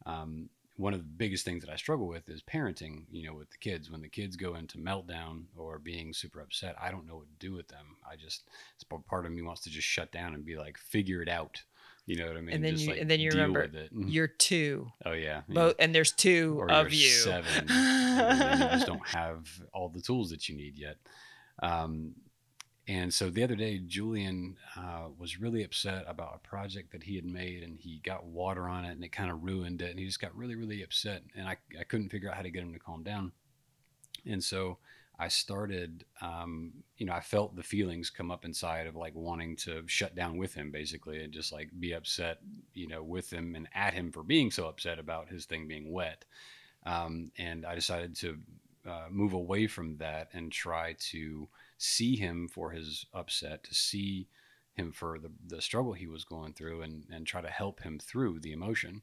Um, 0.06 0.50
one 0.80 0.94
of 0.94 1.00
the 1.02 1.06
biggest 1.18 1.44
things 1.44 1.62
that 1.65 1.72
I 1.72 1.76
struggle 1.76 2.08
with 2.08 2.30
is 2.30 2.42
parenting, 2.42 3.04
you 3.12 3.28
know, 3.28 3.34
with 3.34 3.50
the 3.52 3.58
kids. 3.58 3.92
When 3.92 4.02
the 4.02 4.08
kids 4.08 4.38
go 4.38 4.56
into 4.56 4.78
meltdown 4.78 5.44
or 5.58 5.78
being 5.78 6.13
super 6.13 6.39
upset, 6.39 6.74
I 6.82 6.89
don't 6.89 7.06
know 7.06 7.18
what 7.18 7.28
to 7.28 7.46
do 7.48 7.54
with 7.54 7.68
them. 7.68 7.98
I 8.10 8.15
just, 8.15 8.44
it's 8.76 8.86
part 9.10 9.26
of 9.26 9.34
me 9.34 9.42
wants 9.42 9.60
to 9.63 9.70
just 9.70 9.86
shut 9.86 10.10
down 10.13 10.34
and 10.34 10.46
be 10.46 10.56
like, 10.56 10.78
figure 10.78 11.22
it 11.22 11.28
out. 11.28 11.62
You 12.06 12.15
know 12.15 12.28
what 12.28 12.38
I 12.38 12.42
mean? 12.42 12.56
and 12.56 12.63
then 12.63 12.72
Just, 12.76 12.86
you 12.86 12.92
like, 12.92 13.02
and 13.02 13.12
then 13.12 13.20
you 13.20 13.30
deal 13.30 13.42
remember 13.42 13.62
with 13.63 13.76
it. 13.76 13.94
Mhm. 13.94 14.06
you're 14.08 14.28
two. 14.28 14.89
oh 15.06 15.12
yeah. 15.12 15.42
Both 15.50 15.76
and 15.80 15.94
there's 15.94 16.13
two 16.13 16.56
or 16.58 16.72
of 16.72 16.94
you're 16.94 17.02
you. 17.02 17.10
seven, 17.10 17.63
you 17.68 18.70
just 18.70 18.88
don't 18.88 19.06
have 19.10 19.48
all 19.74 19.89
the 19.89 20.02
tools 20.02 20.30
that 20.30 20.48
you 20.48 20.56
need 20.56 20.78
yet. 20.78 20.96
Um, 21.62 22.13
and 22.89 23.13
so 23.13 23.30
the 23.30 23.43
other 23.43 23.56
day, 23.56 23.78
Julian 23.78 24.58
uh, 24.75 25.10
was 25.15 25.39
really 25.39 25.63
upset 25.63 26.06
about 26.08 26.41
a 26.43 26.47
project 26.47 26.91
that 26.91 27.04
he 27.04 27.15
had 27.15 27.23
made, 27.23 27.62
and 27.62 27.78
he 27.78 28.02
got 28.04 28.25
water 28.25 28.67
on 28.67 28.84
it, 28.84 28.93
and 28.93 29.04
it 29.04 29.12
kind 29.12 29.30
of 29.30 29.43
ruined 29.43 29.84
it. 29.84 29.91
And 29.91 29.99
he 29.99 30.08
just 30.08 30.19
got 30.19 30.36
really, 30.36 30.56
really 30.56 30.82
upset, 30.82 31.21
and 31.36 31.47
I, 31.47 31.58
I 31.80 31.84
couldn't 31.84 32.10
figure 32.10 32.32
out 32.32 32.36
how 32.36 32.41
to 32.41 32.49
get 32.49 32.63
him 32.63 32.73
to 32.73 32.80
calm 32.80 33.04
down. 33.04 33.32
And 34.25 34.43
so 34.43 34.80
I 35.19 35.28
started, 35.28 36.04
um, 36.19 36.73
you 36.97 37.06
know, 37.06 37.13
I 37.13 37.19
felt 37.19 37.56
the 37.56 37.62
feelings 37.62 38.10
come 38.10 38.32
up 38.32 38.43
inside 38.43 38.88
of 38.88 38.95
like 38.95 39.13
wanting 39.13 39.56
to 39.58 39.84
shut 39.86 40.15
down 40.15 40.38
with 40.38 40.56
him, 40.56 40.71
basically, 40.71 41.23
and 41.23 41.32
just 41.32 41.54
like 41.54 41.69
be 41.80 41.93
upset, 41.93 42.39
you 42.73 42.88
know, 42.88 43.04
with 43.04 43.32
him 43.32 43.54
and 43.54 43.67
at 43.75 43.93
him 43.93 44.12
for 44.12 44.23
being 44.23 44.49
so 44.49 44.65
upset 44.67 44.97
about 44.97 45.30
his 45.30 45.45
thing 45.45 45.67
being 45.67 45.91
wet. 45.91 46.25
Um, 46.88 47.32
and 47.38 47.67
I 47.67 47.75
decided 47.75 48.15
to 48.15 48.39
uh, 48.89 49.08
move 49.12 49.34
away 49.34 49.67
from 49.67 49.97
that 49.97 50.30
and 50.34 50.52
try 50.52 50.95
to 51.12 51.47
see 51.80 52.18
him 52.18 52.48
for 52.48 52.72
his 52.72 53.06
upset, 53.13 53.63
to 53.63 53.74
see 53.74 54.28
him 54.76 54.92
for 54.92 55.18
the, 55.18 55.32
the 55.48 55.62
struggle 55.62 55.94
he 55.94 56.08
was 56.08 56.24
going 56.24 56.54
through 56.54 56.82
and, 56.82 57.06
and 57.12 57.26
try 57.26 57.42
to 57.42 57.50
help 57.50 57.82
him 57.82 57.98
through 58.00 58.39
the 58.39 58.52
emotion. 58.52 59.02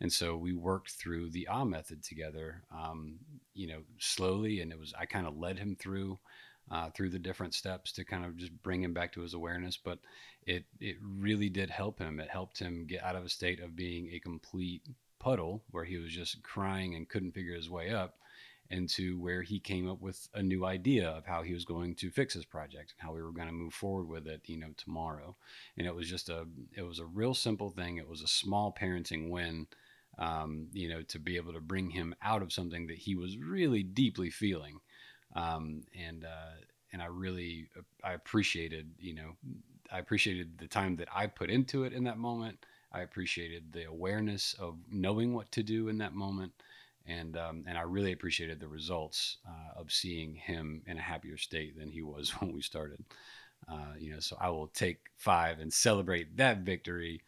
And 0.00 0.12
so 0.12 0.36
we 0.36 0.52
worked 0.52 0.92
through 0.92 1.30
the 1.30 1.48
Ah 1.48 1.64
method 1.64 2.02
together, 2.02 2.62
um, 2.72 3.18
you 3.54 3.66
know, 3.66 3.82
slowly. 3.98 4.60
And 4.60 4.72
it 4.72 4.78
was, 4.78 4.94
I 4.98 5.04
kind 5.04 5.26
of 5.26 5.36
led 5.36 5.58
him 5.58 5.76
through, 5.76 6.18
uh, 6.70 6.90
through 6.90 7.10
the 7.10 7.18
different 7.18 7.54
steps 7.54 7.92
to 7.92 8.04
kind 8.04 8.24
of 8.24 8.36
just 8.36 8.52
bring 8.62 8.82
him 8.82 8.94
back 8.94 9.12
to 9.12 9.20
his 9.20 9.34
awareness. 9.34 9.76
But 9.76 9.98
it, 10.46 10.64
it 10.80 10.96
really 11.02 11.48
did 11.48 11.70
help 11.70 11.98
him. 11.98 12.20
It 12.20 12.30
helped 12.30 12.58
him 12.58 12.86
get 12.86 13.02
out 13.02 13.16
of 13.16 13.24
a 13.24 13.28
state 13.28 13.60
of 13.60 13.76
being 13.76 14.10
a 14.12 14.20
complete 14.20 14.82
puddle 15.18 15.62
where 15.70 15.84
he 15.84 15.98
was 15.98 16.12
just 16.12 16.42
crying 16.42 16.94
and 16.94 17.08
couldn't 17.08 17.32
figure 17.32 17.54
his 17.54 17.70
way 17.70 17.90
up 17.90 18.16
into 18.72 19.18
where 19.20 19.42
he 19.42 19.60
came 19.60 19.88
up 19.88 20.00
with 20.00 20.28
a 20.34 20.42
new 20.42 20.64
idea 20.64 21.08
of 21.08 21.26
how 21.26 21.42
he 21.42 21.52
was 21.52 21.64
going 21.64 21.94
to 21.96 22.10
fix 22.10 22.34
his 22.34 22.44
project 22.44 22.94
and 22.94 23.06
how 23.06 23.14
we 23.14 23.22
were 23.22 23.32
going 23.32 23.46
to 23.46 23.52
move 23.52 23.74
forward 23.74 24.08
with 24.08 24.26
it 24.26 24.40
you 24.46 24.56
know 24.56 24.72
tomorrow. 24.76 25.36
And 25.76 25.86
it 25.86 25.94
was 25.94 26.08
just 26.08 26.28
a 26.28 26.46
it 26.74 26.82
was 26.82 26.98
a 26.98 27.06
real 27.06 27.34
simple 27.34 27.70
thing. 27.70 27.98
It 27.98 28.08
was 28.08 28.22
a 28.22 28.28
small 28.28 28.74
parenting 28.78 29.30
win 29.30 29.66
um, 30.18 30.68
you 30.72 30.88
know 30.88 31.02
to 31.02 31.18
be 31.18 31.36
able 31.36 31.52
to 31.52 31.60
bring 31.60 31.90
him 31.90 32.14
out 32.22 32.42
of 32.42 32.52
something 32.52 32.86
that 32.86 32.98
he 32.98 33.14
was 33.14 33.36
really 33.36 33.82
deeply 33.82 34.30
feeling. 34.30 34.80
Um, 35.34 35.84
and 35.98 36.24
uh, 36.24 36.56
and 36.92 37.02
I 37.02 37.06
really 37.06 37.68
I 38.02 38.12
appreciated 38.12 38.90
you 38.98 39.14
know 39.14 39.36
I 39.90 39.98
appreciated 39.98 40.58
the 40.58 40.68
time 40.68 40.96
that 40.96 41.08
I 41.14 41.26
put 41.26 41.50
into 41.50 41.84
it 41.84 41.92
in 41.92 42.04
that 42.04 42.18
moment. 42.18 42.64
I 42.94 43.00
appreciated 43.00 43.72
the 43.72 43.84
awareness 43.84 44.54
of 44.58 44.76
knowing 44.90 45.34
what 45.34 45.50
to 45.52 45.62
do 45.62 45.88
in 45.88 45.98
that 45.98 46.14
moment 46.14 46.52
and 47.06 47.36
um, 47.36 47.64
and 47.66 47.76
I 47.76 47.82
really 47.82 48.12
appreciated 48.12 48.60
the 48.60 48.68
results 48.68 49.38
uh, 49.46 49.80
of 49.80 49.90
seeing 49.90 50.34
him 50.34 50.82
in 50.86 50.98
a 50.98 51.02
happier 51.02 51.36
state 51.36 51.78
than 51.78 51.88
he 51.88 52.02
was 52.02 52.30
when 52.40 52.52
we 52.52 52.62
started. 52.62 53.04
Uh, 53.68 53.94
you 53.98 54.12
know, 54.12 54.20
so 54.20 54.36
I 54.40 54.50
will 54.50 54.68
take 54.68 54.98
five 55.16 55.60
and 55.60 55.72
celebrate 55.72 56.36
that 56.36 56.58
victory. 56.58 57.22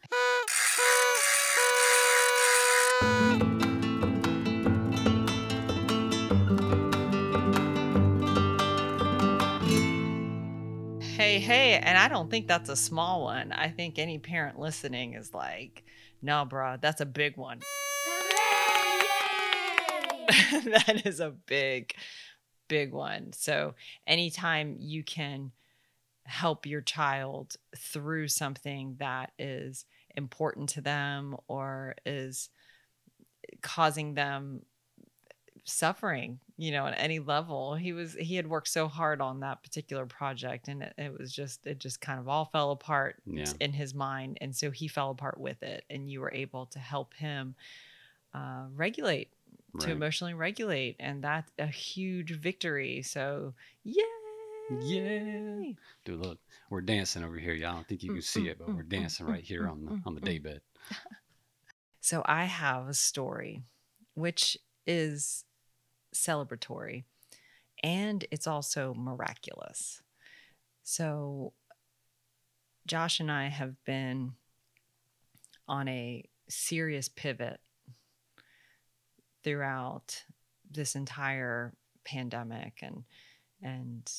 Hey, 11.15 11.39
hey, 11.39 11.79
and 11.81 11.97
I 11.97 12.09
don't 12.09 12.29
think 12.29 12.47
that's 12.47 12.69
a 12.69 12.75
small 12.75 13.23
one. 13.23 13.53
I 13.53 13.69
think 13.69 13.97
any 13.97 14.17
parent 14.17 14.59
listening 14.59 15.13
is 15.13 15.33
like, 15.33 15.83
no, 16.21 16.45
bruh, 16.49 16.79
that's 16.81 16.99
a 16.99 17.05
big 17.05 17.37
one. 17.37 17.61
that 20.65 21.01
is 21.05 21.19
a 21.19 21.29
big, 21.31 21.93
big 22.67 22.91
one. 22.93 23.33
So, 23.33 23.75
anytime 24.07 24.77
you 24.79 25.03
can 25.03 25.51
help 26.23 26.65
your 26.65 26.81
child 26.81 27.55
through 27.77 28.27
something 28.27 28.95
that 28.99 29.31
is 29.37 29.85
important 30.15 30.69
to 30.69 30.81
them 30.81 31.35
or 31.47 31.95
is 32.05 32.49
causing 33.61 34.15
them 34.15 34.61
suffering 35.67 36.39
you 36.57 36.71
know 36.71 36.85
at 36.85 36.93
any 36.97 37.17
level 37.19 37.73
he 37.73 37.91
was 37.91 38.13
he 38.19 38.35
had 38.35 38.45
worked 38.47 38.67
so 38.67 38.87
hard 38.87 39.19
on 39.19 39.39
that 39.39 39.63
particular 39.63 40.05
project 40.05 40.67
and 40.67 40.83
it, 40.83 40.93
it 40.97 41.17
was 41.17 41.33
just 41.33 41.65
it 41.65 41.79
just 41.79 41.99
kind 41.99 42.19
of 42.19 42.27
all 42.27 42.45
fell 42.45 42.69
apart 42.71 43.15
Yeah. 43.25 43.45
in 43.59 43.73
his 43.73 43.93
mind 43.95 44.37
and 44.41 44.55
so 44.55 44.69
he 44.69 44.87
fell 44.87 45.09
apart 45.09 45.39
with 45.39 45.63
it 45.63 45.83
and 45.89 46.07
you 46.09 46.21
were 46.21 46.31
able 46.33 46.67
to 46.67 46.79
help 46.79 47.15
him 47.15 47.55
uh, 48.33 48.65
regulate 48.75 49.31
to 49.79 49.91
emotionally 49.91 50.33
regulate. 50.33 50.95
And 50.99 51.23
that's 51.23 51.51
a 51.59 51.67
huge 51.67 52.31
victory. 52.31 53.01
So, 53.01 53.53
yay! 53.83 54.03
Yeah. 54.81 55.73
Dude, 56.03 56.19
look, 56.19 56.39
we're 56.69 56.81
dancing 56.81 57.23
over 57.23 57.37
here. 57.37 57.53
Y'all 57.53 57.73
don't 57.73 57.87
think 57.87 58.03
you 58.03 58.11
mm, 58.11 58.15
can 58.15 58.21
see 58.21 58.43
mm, 58.43 58.51
it, 58.51 58.57
but 58.59 58.69
mm, 58.69 58.75
we're 58.75 58.83
dancing 58.83 59.27
right 59.27 59.43
here 59.43 59.67
on 59.67 59.85
the 59.85 60.01
on 60.05 60.15
the 60.15 60.21
day 60.21 60.39
bed. 60.39 60.61
So 62.05 62.21
I 62.23 62.45
have 62.45 62.87
a 62.87 62.93
story 62.93 63.63
which 64.13 64.59
is 64.85 65.43
celebratory 66.13 67.03
and 67.83 68.23
it's 68.29 68.45
also 68.45 68.93
miraculous. 68.93 70.03
So 70.83 71.53
Josh 72.85 73.19
and 73.19 73.31
I 73.31 73.47
have 73.47 73.83
been 73.85 74.33
on 75.67 75.87
a 75.87 76.23
serious 76.47 77.09
pivot 77.09 77.59
throughout 79.45 80.23
this 80.71 80.95
entire 80.95 81.71
pandemic 82.03 82.79
and 82.81 83.03
and 83.61 84.11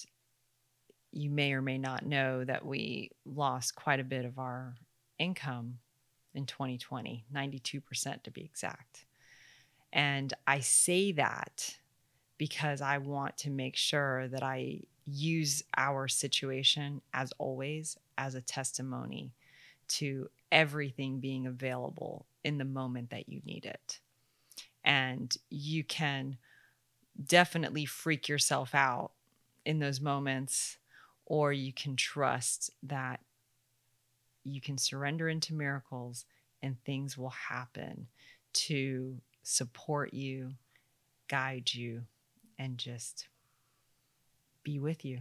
you 1.12 1.30
may 1.30 1.52
or 1.52 1.60
may 1.60 1.78
not 1.78 2.06
know 2.06 2.44
that 2.44 2.64
we 2.64 3.10
lost 3.24 3.74
quite 3.74 4.00
a 4.00 4.04
bit 4.04 4.24
of 4.24 4.38
our 4.38 4.74
income 5.18 5.78
in 6.34 6.46
2020, 6.46 7.24
92% 7.34 8.22
to 8.22 8.30
be 8.30 8.42
exact. 8.42 9.06
And 9.92 10.32
I 10.46 10.60
say 10.60 11.12
that 11.12 11.76
because 12.38 12.82
I 12.82 12.98
want 12.98 13.38
to 13.38 13.50
make 13.50 13.76
sure 13.76 14.28
that 14.28 14.42
I 14.42 14.80
use 15.06 15.62
our 15.76 16.06
situation, 16.06 17.00
as 17.14 17.32
always, 17.38 17.96
as 18.18 18.34
a 18.34 18.42
testimony 18.42 19.32
to 19.88 20.28
everything 20.52 21.20
being 21.20 21.46
available 21.46 22.26
in 22.44 22.58
the 22.58 22.64
moment 22.64 23.10
that 23.10 23.28
you 23.28 23.40
need 23.46 23.64
it. 23.64 24.00
And 24.86 25.36
you 25.50 25.84
can 25.84 26.38
definitely 27.22 27.84
freak 27.84 28.28
yourself 28.28 28.74
out 28.74 29.10
in 29.66 29.80
those 29.80 30.00
moments, 30.00 30.78
or 31.26 31.52
you 31.52 31.72
can 31.72 31.96
trust 31.96 32.70
that 32.82 33.20
you 34.44 34.60
can 34.60 34.78
surrender 34.78 35.28
into 35.28 35.52
miracles 35.52 36.24
and 36.62 36.82
things 36.84 37.18
will 37.18 37.30
happen 37.30 38.06
to 38.52 39.16
support 39.42 40.14
you, 40.14 40.52
guide 41.28 41.74
you, 41.74 42.02
and 42.58 42.78
just 42.78 43.26
be 44.62 44.78
with 44.78 45.04
you. 45.04 45.20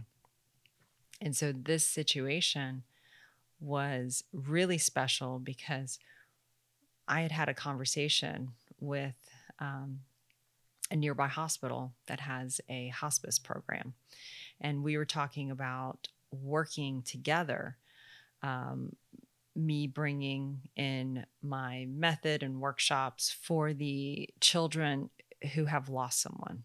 And 1.20 1.36
so 1.36 1.52
this 1.52 1.86
situation 1.86 2.84
was 3.58 4.22
really 4.32 4.78
special 4.78 5.38
because 5.38 5.98
I 7.08 7.22
had 7.22 7.32
had 7.32 7.48
a 7.48 7.54
conversation 7.54 8.50
with 8.80 9.14
um, 9.58 10.00
a 10.90 10.96
nearby 10.96 11.26
hospital 11.26 11.92
that 12.06 12.20
has 12.20 12.60
a 12.68 12.88
hospice 12.88 13.38
program. 13.38 13.94
And 14.60 14.82
we 14.82 14.96
were 14.96 15.04
talking 15.04 15.50
about 15.50 16.08
working 16.30 17.02
together 17.02 17.76
um, 18.42 18.94
me 19.54 19.86
bringing 19.86 20.60
in 20.76 21.24
my 21.42 21.86
method 21.88 22.42
and 22.42 22.60
workshops 22.60 23.34
for 23.40 23.72
the 23.72 24.28
children 24.40 25.10
who 25.54 25.64
have 25.64 25.88
lost 25.88 26.20
someone. 26.20 26.64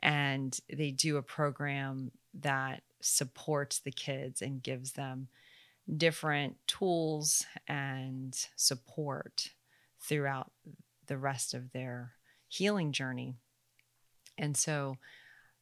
And 0.00 0.58
they 0.72 0.90
do 0.90 1.16
a 1.16 1.22
program 1.22 2.12
that 2.40 2.82
supports 3.00 3.80
the 3.80 3.90
kids 3.90 4.42
and 4.42 4.62
gives 4.62 4.92
them 4.92 5.28
different 5.96 6.56
tools 6.66 7.46
and 7.66 8.36
support 8.54 9.50
throughout 9.98 10.52
the 11.08 11.18
rest 11.18 11.54
of 11.54 11.72
their 11.72 12.12
healing 12.46 12.92
journey. 12.92 13.34
And 14.38 14.56
so 14.56 14.96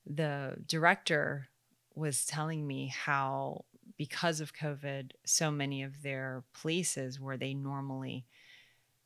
the 0.04 0.56
director 0.66 1.48
was 1.94 2.26
telling 2.26 2.66
me 2.66 2.92
how 2.94 3.64
because 3.96 4.40
of 4.40 4.54
COVID, 4.54 5.12
so 5.24 5.50
many 5.50 5.82
of 5.82 6.02
their 6.02 6.44
places 6.54 7.18
where 7.18 7.36
they 7.36 7.54
normally 7.54 8.26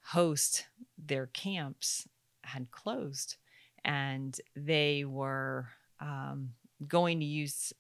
host 0.03 0.67
their 0.99 1.27
camps 1.27 2.09
had 2.43 2.71
closed. 2.71 3.37
And 3.85 4.39
they 4.57 5.05
were 5.05 5.69
um, 6.01 6.51
going 6.87 7.21
to 7.21 7.27
use 7.27 7.73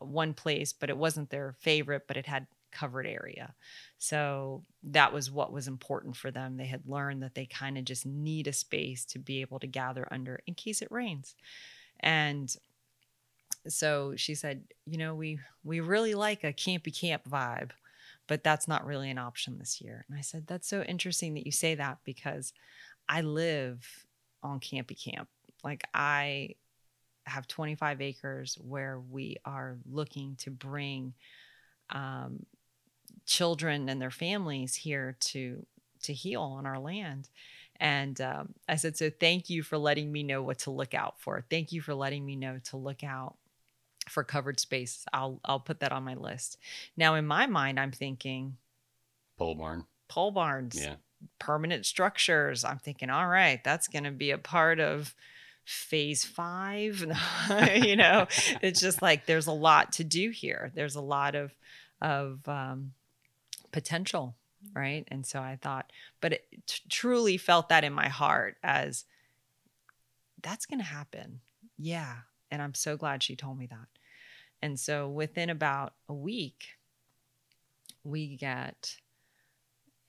one 0.00 0.34
place, 0.34 0.72
but 0.72 0.90
it 0.90 0.96
wasn't 0.96 1.30
their 1.30 1.54
favorite, 1.60 2.04
but 2.08 2.16
it 2.16 2.26
had 2.26 2.46
covered 2.70 3.06
area. 3.06 3.54
So 3.98 4.64
that 4.84 5.12
was 5.12 5.30
what 5.30 5.52
was 5.52 5.68
important 5.68 6.16
for 6.16 6.30
them. 6.30 6.56
They 6.56 6.66
had 6.66 6.82
learned 6.86 7.22
that 7.22 7.34
they 7.34 7.46
kind 7.46 7.78
of 7.78 7.84
just 7.84 8.06
need 8.06 8.46
a 8.46 8.52
space 8.52 9.04
to 9.06 9.18
be 9.18 9.40
able 9.40 9.58
to 9.60 9.66
gather 9.66 10.06
under 10.10 10.40
in 10.46 10.54
case 10.54 10.82
it 10.82 10.90
rains. 10.90 11.34
And 12.00 12.54
so 13.66 14.14
she 14.16 14.34
said, 14.34 14.62
you 14.86 14.98
know, 14.98 15.14
we 15.14 15.38
we 15.64 15.80
really 15.80 16.14
like 16.14 16.44
a 16.44 16.52
campy 16.52 16.96
camp 16.98 17.28
vibe, 17.28 17.70
but 18.26 18.44
that's 18.44 18.68
not 18.68 18.86
really 18.86 19.10
an 19.10 19.18
option 19.18 19.58
this 19.58 19.80
year. 19.80 20.04
And 20.08 20.18
I 20.18 20.22
said, 20.22 20.46
that's 20.46 20.68
so 20.68 20.82
interesting 20.82 21.34
that 21.34 21.46
you 21.46 21.52
say 21.52 21.74
that 21.74 21.98
because 22.04 22.52
I 23.08 23.22
live 23.22 24.06
on 24.42 24.60
campy 24.60 25.02
camp. 25.02 25.28
Like 25.64 25.82
I 25.92 26.54
have 27.26 27.46
25 27.46 28.00
acres 28.00 28.58
where 28.60 29.00
we 29.00 29.36
are 29.44 29.76
looking 29.90 30.36
to 30.40 30.50
bring 30.50 31.14
um, 31.90 32.44
children 33.28 33.88
and 33.88 34.00
their 34.02 34.10
families 34.10 34.74
here 34.74 35.16
to 35.20 35.64
to 36.02 36.12
heal 36.12 36.42
on 36.42 36.66
our 36.66 36.78
land. 36.78 37.28
And 37.80 38.20
um, 38.20 38.54
I 38.68 38.74
said, 38.76 38.96
so 38.96 39.08
thank 39.10 39.50
you 39.50 39.62
for 39.62 39.78
letting 39.78 40.10
me 40.10 40.22
know 40.24 40.42
what 40.42 40.58
to 40.60 40.70
look 40.72 40.94
out 40.94 41.20
for. 41.20 41.44
Thank 41.48 41.70
you 41.72 41.80
for 41.80 41.94
letting 41.94 42.24
me 42.26 42.34
know 42.34 42.58
to 42.70 42.76
look 42.76 43.04
out 43.04 43.36
for 44.08 44.24
covered 44.24 44.58
space. 44.58 45.04
I'll 45.12 45.38
I'll 45.44 45.60
put 45.60 45.80
that 45.80 45.92
on 45.92 46.02
my 46.04 46.14
list. 46.14 46.58
Now 46.96 47.14
in 47.14 47.26
my 47.26 47.46
mind, 47.46 47.78
I'm 47.78 47.92
thinking 47.92 48.56
Pole 49.36 49.54
barn. 49.54 49.84
pole 50.08 50.30
barns, 50.32 50.76
Yeah. 50.80 50.96
permanent 51.38 51.86
structures. 51.86 52.64
I'm 52.64 52.78
thinking, 52.78 53.10
all 53.10 53.28
right, 53.28 53.62
that's 53.62 53.86
going 53.88 54.04
to 54.04 54.10
be 54.10 54.30
a 54.32 54.38
part 54.38 54.80
of 54.80 55.14
phase 55.64 56.24
five. 56.24 57.00
you 57.74 57.94
know, 57.96 58.26
it's 58.62 58.80
just 58.80 59.02
like 59.02 59.26
there's 59.26 59.46
a 59.46 59.52
lot 59.52 59.92
to 59.94 60.04
do 60.04 60.30
here. 60.30 60.72
There's 60.74 60.96
a 60.96 61.00
lot 61.02 61.34
of 61.34 61.52
of 62.00 62.48
um, 62.48 62.92
potential, 63.72 64.36
right? 64.74 65.04
And 65.08 65.24
so 65.26 65.40
I 65.40 65.58
thought, 65.60 65.92
but 66.20 66.32
it 66.34 66.46
t- 66.66 66.82
truly 66.88 67.36
felt 67.36 67.68
that 67.68 67.84
in 67.84 67.92
my 67.92 68.08
heart 68.08 68.56
as 68.62 69.04
that's 70.42 70.66
going 70.66 70.78
to 70.78 70.84
happen. 70.84 71.40
Yeah, 71.76 72.14
and 72.50 72.62
I'm 72.62 72.74
so 72.74 72.96
glad 72.96 73.22
she 73.22 73.36
told 73.36 73.58
me 73.58 73.66
that. 73.66 73.88
And 74.62 74.78
so 74.78 75.08
within 75.08 75.50
about 75.50 75.94
a 76.08 76.14
week, 76.14 76.78
we 78.04 78.36
get 78.36 78.96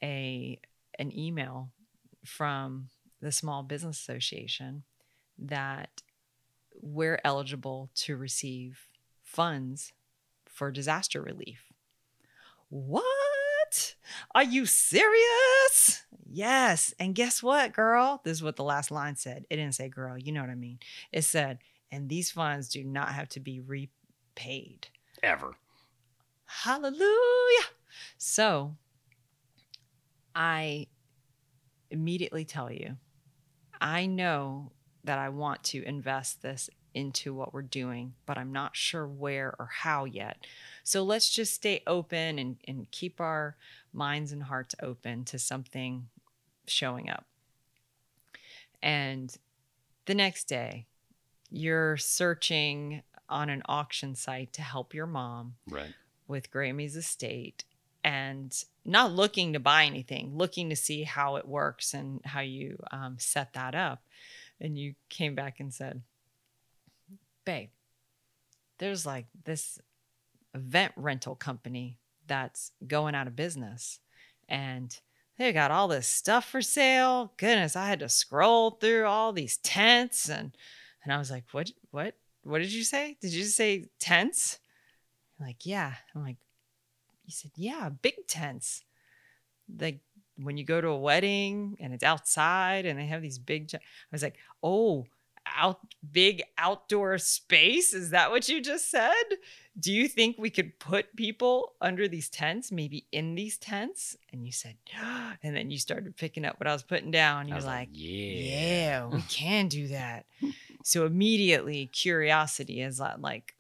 a 0.01 0.59
an 0.97 1.17
email 1.17 1.71
from 2.25 2.89
the 3.21 3.31
Small 3.31 3.63
Business 3.63 3.99
Association 3.99 4.83
that 5.37 6.01
we're 6.81 7.19
eligible 7.23 7.89
to 7.95 8.15
receive 8.17 8.87
funds 9.23 9.93
for 10.45 10.71
disaster 10.71 11.21
relief. 11.21 11.71
What? 12.69 13.03
Are 14.33 14.43
you 14.43 14.65
serious? 14.65 16.03
Yes. 16.31 16.93
And 16.99 17.15
guess 17.15 17.41
what, 17.41 17.73
girl? 17.73 18.21
This 18.23 18.37
is 18.37 18.43
what 18.43 18.55
the 18.55 18.63
last 18.63 18.91
line 18.91 19.15
said. 19.15 19.45
It 19.49 19.55
didn't 19.55 19.75
say 19.75 19.89
girl, 19.89 20.17
you 20.17 20.31
know 20.31 20.41
what 20.41 20.49
I 20.49 20.55
mean. 20.55 20.79
It 21.11 21.23
said, 21.23 21.59
and 21.91 22.07
these 22.07 22.31
funds 22.31 22.69
do 22.69 22.83
not 22.83 23.09
have 23.09 23.29
to 23.29 23.39
be 23.39 23.59
repaid. 23.59 24.87
Ever. 25.23 25.55
Hallelujah. 26.45 27.65
So 28.17 28.75
I 30.35 30.87
immediately 31.89 32.45
tell 32.45 32.71
you, 32.71 32.97
I 33.81 34.05
know 34.05 34.71
that 35.03 35.17
I 35.17 35.29
want 35.29 35.63
to 35.65 35.83
invest 35.83 36.41
this 36.41 36.69
into 36.99 37.33
what 37.33 37.53
we're 37.53 37.61
doing, 37.63 38.13
but 38.25 38.37
I'm 38.37 38.51
not 38.51 38.75
sure 38.75 39.07
where 39.07 39.55
or 39.57 39.69
how 39.71 40.05
yet. 40.05 40.45
So 40.83 41.03
let's 41.03 41.31
just 41.33 41.53
stay 41.53 41.81
open 41.87 42.37
and, 42.37 42.57
and 42.67 42.91
keep 42.91 43.19
our 43.19 43.55
minds 43.93 44.31
and 44.31 44.43
hearts 44.43 44.75
open 44.81 45.23
to 45.25 45.39
something 45.39 46.07
showing 46.67 47.09
up. 47.09 47.25
And 48.81 49.35
the 50.05 50.15
next 50.15 50.45
day, 50.45 50.85
you're 51.49 51.97
searching 51.97 53.03
on 53.27 53.49
an 53.49 53.61
auction 53.65 54.15
site 54.15 54.53
to 54.53 54.61
help 54.61 54.93
your 54.93 55.07
mom 55.07 55.55
Right. 55.67 55.93
with 56.27 56.51
Grammy's 56.51 56.95
estate 56.95 57.63
and 58.03 58.55
not 58.85 59.11
looking 59.11 59.53
to 59.53 59.59
buy 59.59 59.85
anything, 59.85 60.37
looking 60.37 60.69
to 60.69 60.75
see 60.75 61.03
how 61.03 61.35
it 61.35 61.47
works 61.47 61.93
and 61.93 62.21
how 62.25 62.39
you 62.41 62.77
um, 62.91 63.17
set 63.19 63.53
that 63.53 63.75
up. 63.75 64.03
And 64.61 64.77
you 64.77 64.95
came 65.09 65.35
back 65.35 65.59
and 65.59 65.73
said, 65.73 66.01
Babe, 67.45 67.69
there's 68.77 69.05
like 69.05 69.25
this 69.43 69.79
event 70.53 70.93
rental 70.95 71.35
company 71.35 71.97
that's 72.27 72.71
going 72.85 73.15
out 73.15 73.27
of 73.27 73.35
business. 73.35 73.99
And 74.47 74.97
they 75.37 75.53
got 75.53 75.71
all 75.71 75.87
this 75.87 76.07
stuff 76.07 76.45
for 76.45 76.61
sale. 76.61 77.33
Goodness, 77.37 77.75
I 77.75 77.87
had 77.87 77.99
to 77.99 78.09
scroll 78.09 78.71
through 78.71 79.05
all 79.05 79.31
these 79.33 79.57
tents 79.57 80.29
and 80.29 80.55
and 81.03 81.13
I 81.13 81.17
was 81.17 81.31
like, 81.31 81.45
what 81.51 81.71
what 81.91 82.15
what 82.43 82.59
did 82.59 82.73
you 82.73 82.83
say? 82.83 83.17
Did 83.21 83.33
you 83.33 83.43
say 83.43 83.85
tents? 83.99 84.59
like, 85.39 85.65
yeah. 85.65 85.93
I'm 86.13 86.23
like, 86.23 86.37
you 87.25 87.31
said, 87.31 87.51
yeah, 87.55 87.89
big 87.89 88.27
tents. 88.27 88.83
Like 89.79 89.99
when 90.35 90.57
you 90.57 90.65
go 90.65 90.81
to 90.81 90.89
a 90.89 90.97
wedding 90.97 91.77
and 91.79 91.93
it's 91.93 92.03
outside 92.03 92.85
and 92.85 92.99
they 92.99 93.05
have 93.05 93.21
these 93.21 93.39
big, 93.39 93.69
I 93.73 93.79
was 94.11 94.23
like, 94.23 94.35
oh, 94.61 95.05
out 95.57 95.79
big 96.11 96.43
outdoor 96.57 97.17
space. 97.17 97.93
Is 97.93 98.11
that 98.11 98.31
what 98.31 98.49
you 98.49 98.61
just 98.61 98.89
said? 98.89 99.13
Do 99.79 99.93
you 99.93 100.07
think 100.07 100.37
we 100.37 100.49
could 100.49 100.77
put 100.79 101.15
people 101.15 101.73
under 101.79 102.07
these 102.07 102.29
tents, 102.29 102.71
maybe 102.71 103.05
in 103.11 103.35
these 103.35 103.57
tents? 103.57 104.17
And 104.31 104.45
you 104.45 104.51
said, 104.51 104.75
and 105.43 105.55
then 105.55 105.71
you 105.71 105.77
started 105.77 106.17
picking 106.17 106.45
up 106.45 106.59
what 106.59 106.67
I 106.67 106.73
was 106.73 106.83
putting 106.83 107.11
down. 107.11 107.47
You're 107.47 107.57
like, 107.59 107.65
like, 107.65 107.89
yeah. 107.91 108.31
yeah, 108.31 109.07
we 109.07 109.21
can 109.29 109.67
do 109.67 109.87
that. 109.89 110.25
so 110.83 111.05
immediately 111.05 111.87
curiosity 111.87 112.81
is 112.81 112.99
at 112.99 113.21
like 113.21 113.55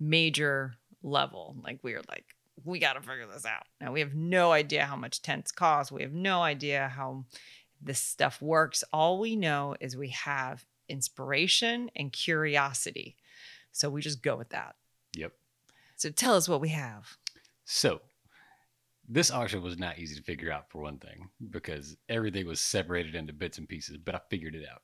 major 0.00 0.74
level. 1.02 1.56
Like 1.62 1.80
we 1.82 1.94
are 1.94 2.02
like, 2.08 2.34
we 2.64 2.78
got 2.78 2.94
to 2.94 3.00
figure 3.00 3.26
this 3.32 3.46
out. 3.46 3.64
Now 3.80 3.92
we 3.92 4.00
have 4.00 4.14
no 4.14 4.52
idea 4.52 4.84
how 4.84 4.96
much 4.96 5.22
tents 5.22 5.52
cost. 5.52 5.92
We 5.92 6.02
have 6.02 6.12
no 6.12 6.42
idea 6.42 6.92
how 6.94 7.24
this 7.80 8.00
stuff 8.00 8.42
works. 8.42 8.82
All 8.92 9.18
we 9.18 9.36
know 9.36 9.76
is 9.80 9.96
we 9.96 10.08
have 10.08 10.64
inspiration 10.88 11.90
and 11.96 12.12
curiosity. 12.12 13.16
So 13.72 13.90
we 13.90 14.00
just 14.00 14.22
go 14.22 14.36
with 14.36 14.50
that. 14.50 14.76
Yep. 15.16 15.32
So 15.96 16.10
tell 16.10 16.34
us 16.34 16.48
what 16.48 16.60
we 16.60 16.70
have. 16.70 17.16
So 17.64 18.00
this 19.08 19.30
auction 19.30 19.62
was 19.62 19.78
not 19.78 19.98
easy 19.98 20.16
to 20.16 20.22
figure 20.22 20.52
out 20.52 20.70
for 20.70 20.82
one 20.82 20.98
thing 20.98 21.28
because 21.50 21.96
everything 22.08 22.46
was 22.46 22.60
separated 22.60 23.14
into 23.14 23.32
bits 23.32 23.58
and 23.58 23.68
pieces, 23.68 23.96
but 23.96 24.14
I 24.14 24.20
figured 24.28 24.54
it 24.54 24.66
out. 24.70 24.82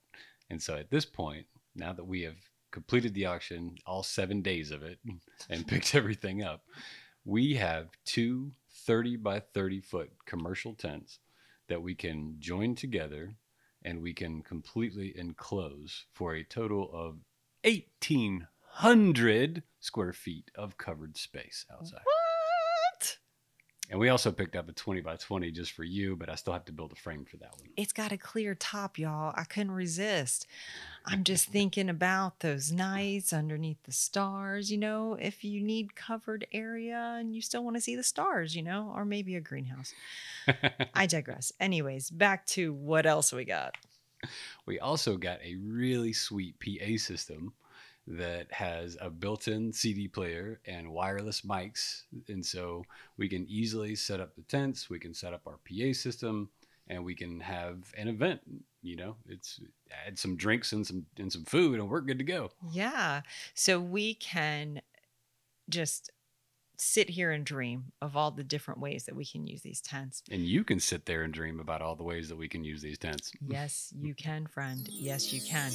And 0.51 0.61
so 0.61 0.77
at 0.77 0.91
this 0.91 1.05
point, 1.05 1.47
now 1.75 1.93
that 1.93 2.05
we 2.05 2.23
have 2.23 2.37
completed 2.73 3.15
the 3.15 3.27
auction, 3.27 3.77
all 3.87 4.03
seven 4.03 4.43
days 4.43 4.71
of 4.71 4.83
it, 4.83 4.99
and 5.51 5.67
picked 5.67 5.95
everything 5.95 6.43
up, 6.43 6.63
we 7.25 7.55
have 7.55 7.89
two 8.05 8.53
30 8.87 9.17
by 9.17 9.41
30 9.41 9.81
foot 9.81 10.11
commercial 10.27 10.75
tents 10.75 11.19
that 11.69 11.83
we 11.83 11.95
can 11.95 12.37
join 12.39 12.75
together 12.75 13.35
and 13.85 14.03
we 14.03 14.15
can 14.15 14.43
completely 14.43 15.13
enclose 15.17 16.07
for 16.13 16.35
a 16.35 16.45
total 16.45 16.91
of 16.93 17.19
1,800 17.63 19.63
square 19.81 20.13
feet 20.13 20.51
of 20.55 20.79
covered 20.79 21.17
space 21.17 21.67
outside. 21.71 22.01
What? 22.05 22.24
And 23.95 24.01
we 24.01 24.09
also 24.09 24.33
picked 24.33 24.57
up 24.57 24.69
a 24.69 24.73
20 24.73 25.03
by 25.03 25.15
20 25.15 25.53
just 25.53 25.71
for 25.71 25.85
you, 25.85 26.17
but 26.17 26.29
I 26.29 26.35
still 26.35 26.53
have 26.53 26.65
to 26.65 26.73
build 26.73 26.91
a 26.91 26.97
frame 26.97 27.25
for 27.25 27.37
that 27.37 27.53
one. 27.57 27.69
It's 27.77 27.93
got 27.93 28.11
a 28.11 28.17
clear 28.17 28.57
top, 28.57 28.99
y'all. 28.99 29.33
I 29.37 29.45
couldn't 29.45 29.71
resist. 29.71 30.49
I'm 31.07 31.23
just 31.23 31.47
thinking 31.47 31.89
about 31.89 32.41
those 32.41 32.73
nights 32.73 33.33
underneath 33.33 33.81
the 33.85 33.93
stars, 33.93 34.69
you 34.69 34.79
know, 34.79 35.17
if 35.21 35.45
you 35.45 35.63
need 35.63 35.95
covered 35.95 36.45
area 36.51 37.15
and 37.21 37.37
you 37.37 37.41
still 37.41 37.63
want 37.63 37.77
to 37.77 37.81
see 37.81 37.95
the 37.95 38.03
stars, 38.03 38.57
you 38.57 38.65
know, 38.65 38.93
or 38.97 39.05
maybe 39.05 39.37
a 39.37 39.41
greenhouse. 39.41 39.95
I 40.93 41.07
digress. 41.07 41.53
Anyways, 41.61 42.11
back 42.11 42.47
to 42.47 42.73
what 42.73 43.07
else 43.07 43.33
we 43.33 43.45
got. 43.45 43.77
We 44.67 44.81
also 44.81 45.17
got 45.17 45.39
a 45.41 45.55
really 45.55 46.13
sweet 46.13 46.57
PA 46.59 46.97
system 46.97 47.53
that 48.07 48.53
has 48.53 48.97
a 49.01 49.09
built-in 49.09 49.73
CD 49.73 50.09
player 50.09 50.61
and 50.67 50.93
wireless 50.93 51.41
mics, 51.41 52.03
and 52.29 52.45
so 52.45 52.85
we 53.17 53.29
can 53.29 53.47
easily 53.49 53.95
set 53.95 54.21
up 54.21 54.35
the 54.37 54.43
tents. 54.43 54.91
We 54.91 54.99
can 54.99 55.15
set 55.15 55.33
up 55.33 55.47
our 55.47 55.59
PA 55.67 55.93
system, 55.93 56.51
and 56.89 57.05
we 57.05 57.15
can 57.15 57.41
have 57.41 57.93
an 57.97 58.09
event. 58.09 58.41
You 58.83 58.97
know, 58.97 59.17
it's 59.27 59.61
add 60.07 60.19
some 60.19 60.37
drinks 60.37 60.73
and 60.73 60.87
some 60.87 61.07
and 61.19 61.33
some 61.33 61.45
food, 61.45 61.81
and 61.81 61.89
we're 61.89 62.03
good 62.03 62.19
to 62.19 62.25
go. 62.25 62.51
Yeah. 62.71 63.23
So 63.55 63.81
we 63.81 64.15
can 64.15 64.83
just 65.71 66.11
sit 66.77 67.09
here 67.09 67.31
and 67.31 67.47
dream 67.47 67.93
of 68.03 68.17
all 68.17 68.33
the 68.33 68.45
different 68.45 68.81
ways 68.81 69.05
that 69.05 69.17
we 69.17 69.25
can 69.25 69.47
use 69.47 69.63
these 69.63 69.81
tents. 69.81 70.23
And 70.31 70.43
you 70.43 70.65
can 70.65 70.81
sit 70.81 71.07
there 71.07 71.23
and 71.23 71.33
dream 71.33 71.61
about 71.61 71.81
all 71.81 71.95
the 71.97 72.03
ways 72.03 72.29
that 72.29 72.37
we 72.37 72.49
can 72.49 72.65
use 72.65 72.83
these 72.83 72.99
tents. 72.99 73.33
Yes, 73.47 73.95
you 73.99 74.13
can, 74.15 74.47
friend. 74.47 74.87
Yes, 74.91 75.33
you 75.33 75.41
can. 75.41 75.71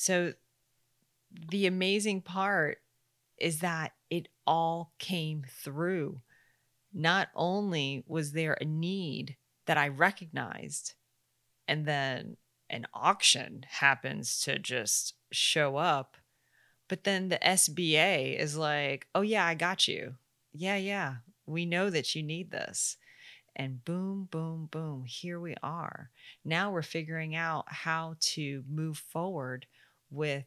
So 0.00 0.34
the 1.50 1.66
amazing 1.66 2.22
part 2.22 2.78
is 3.36 3.58
that 3.58 3.94
it 4.08 4.28
all 4.46 4.92
came 5.00 5.44
through. 5.48 6.20
Not 6.94 7.30
only 7.34 8.04
was 8.06 8.30
there 8.30 8.56
a 8.60 8.64
need 8.64 9.36
that 9.66 9.76
I 9.76 9.88
recognized, 9.88 10.94
and 11.66 11.84
then 11.84 12.36
an 12.70 12.86
auction 12.94 13.66
happens 13.68 14.40
to 14.42 14.60
just 14.60 15.14
show 15.32 15.76
up, 15.76 16.16
but 16.86 17.02
then 17.02 17.28
the 17.28 17.40
SBA 17.44 18.38
is 18.38 18.56
like, 18.56 19.08
oh, 19.16 19.22
yeah, 19.22 19.44
I 19.44 19.54
got 19.54 19.88
you. 19.88 20.14
Yeah, 20.52 20.76
yeah, 20.76 21.16
we 21.44 21.66
know 21.66 21.90
that 21.90 22.14
you 22.14 22.22
need 22.22 22.52
this. 22.52 22.98
And 23.56 23.84
boom, 23.84 24.28
boom, 24.30 24.68
boom, 24.70 25.06
here 25.06 25.40
we 25.40 25.56
are. 25.60 26.10
Now 26.44 26.70
we're 26.70 26.82
figuring 26.82 27.34
out 27.34 27.64
how 27.66 28.14
to 28.20 28.62
move 28.70 28.98
forward 28.98 29.66
with 30.10 30.44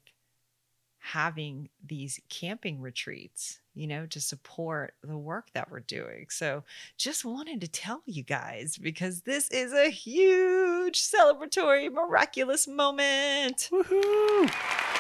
having 1.00 1.68
these 1.86 2.20
camping 2.30 2.80
retreats, 2.80 3.60
you 3.74 3.88
know, 3.88 4.06
to 4.06 4.22
support 4.22 4.94
the 5.04 5.18
work 5.18 5.48
that 5.54 5.72
we're 5.72 5.80
doing. 5.80 6.28
So 6.30 6.64
just 6.98 7.26
wanted 7.26 7.60
to 7.62 7.68
tell 7.68 8.04
you 8.06 8.24
guys 8.24 8.78
because 8.78 9.22
this 9.22 9.50
is 9.50 9.74
a 9.74 9.90
huge 9.90 11.02
celebratory, 11.02 11.92
miraculous 11.92 12.68
moment. 12.68 13.70
Woohoo! 13.72 14.91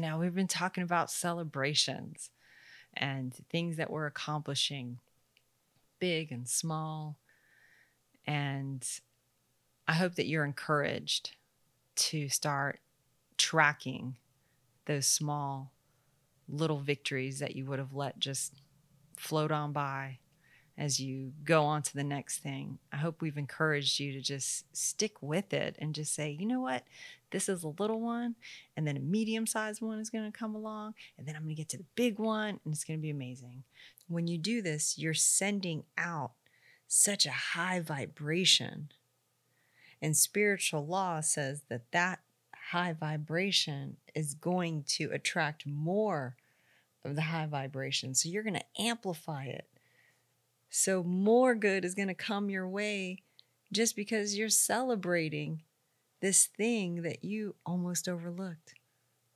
Now 0.00 0.18
we've 0.18 0.34
been 0.34 0.46
talking 0.48 0.82
about 0.82 1.10
celebrations 1.10 2.30
and 2.94 3.34
things 3.50 3.76
that 3.76 3.90
we're 3.90 4.06
accomplishing, 4.06 4.98
big 5.98 6.30
and 6.30 6.48
small. 6.48 7.18
And 8.26 8.86
I 9.86 9.94
hope 9.94 10.14
that 10.14 10.26
you're 10.26 10.44
encouraged 10.44 11.36
to 11.96 12.28
start 12.28 12.80
tracking 13.36 14.16
those 14.86 15.06
small 15.06 15.72
little 16.48 16.78
victories 16.78 17.40
that 17.40 17.56
you 17.56 17.66
would 17.66 17.78
have 17.78 17.94
let 17.94 18.18
just 18.18 18.54
float 19.16 19.50
on 19.50 19.72
by 19.72 20.18
as 20.78 21.00
you 21.00 21.32
go 21.44 21.64
on 21.64 21.82
to 21.82 21.94
the 21.94 22.04
next 22.04 22.38
thing. 22.38 22.78
I 22.92 22.96
hope 22.96 23.20
we've 23.20 23.36
encouraged 23.36 23.98
you 23.98 24.12
to 24.12 24.20
just 24.20 24.64
stick 24.74 25.20
with 25.20 25.52
it 25.52 25.74
and 25.80 25.94
just 25.94 26.14
say, 26.14 26.30
you 26.30 26.46
know 26.46 26.60
what? 26.60 26.84
This 27.32 27.48
is 27.48 27.64
a 27.64 27.74
little 27.78 28.00
one, 28.00 28.36
and 28.76 28.86
then 28.86 28.96
a 28.96 29.00
medium 29.00 29.46
sized 29.46 29.82
one 29.82 29.98
is 29.98 30.08
going 30.08 30.30
to 30.30 30.38
come 30.38 30.54
along, 30.54 30.94
and 31.18 31.26
then 31.26 31.36
I'm 31.36 31.42
going 31.42 31.56
to 31.56 31.60
get 31.60 31.68
to 31.70 31.76
the 31.76 31.84
big 31.94 32.18
one, 32.18 32.60
and 32.64 32.72
it's 32.72 32.84
going 32.84 32.98
to 32.98 33.02
be 33.02 33.10
amazing. 33.10 33.64
When 34.06 34.28
you 34.28 34.38
do 34.38 34.62
this, 34.62 34.96
you're 34.96 35.12
sending 35.12 35.84
out 35.98 36.30
such 36.86 37.26
a 37.26 37.30
high 37.30 37.80
vibration. 37.80 38.88
And 40.00 40.16
spiritual 40.16 40.86
law 40.86 41.20
says 41.20 41.62
that 41.68 41.90
that 41.92 42.20
high 42.70 42.94
vibration 42.94 43.96
is 44.14 44.32
going 44.32 44.84
to 44.84 45.10
attract 45.12 45.66
more 45.66 46.36
of 47.04 47.14
the 47.14 47.22
high 47.22 47.46
vibration. 47.46 48.14
So 48.14 48.28
you're 48.28 48.42
going 48.42 48.54
to 48.54 48.82
amplify 48.82 49.44
it. 49.44 49.67
So 50.70 51.02
more 51.02 51.54
good 51.54 51.84
is 51.84 51.94
going 51.94 52.08
to 52.08 52.14
come 52.14 52.50
your 52.50 52.68
way 52.68 53.18
just 53.72 53.96
because 53.96 54.36
you're 54.36 54.48
celebrating 54.48 55.62
this 56.20 56.46
thing 56.46 57.02
that 57.02 57.24
you 57.24 57.54
almost 57.64 58.08
overlooked. 58.08 58.74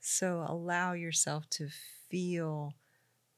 So 0.01 0.45
allow 0.47 0.93
yourself 0.93 1.49
to 1.51 1.69
feel 2.11 2.75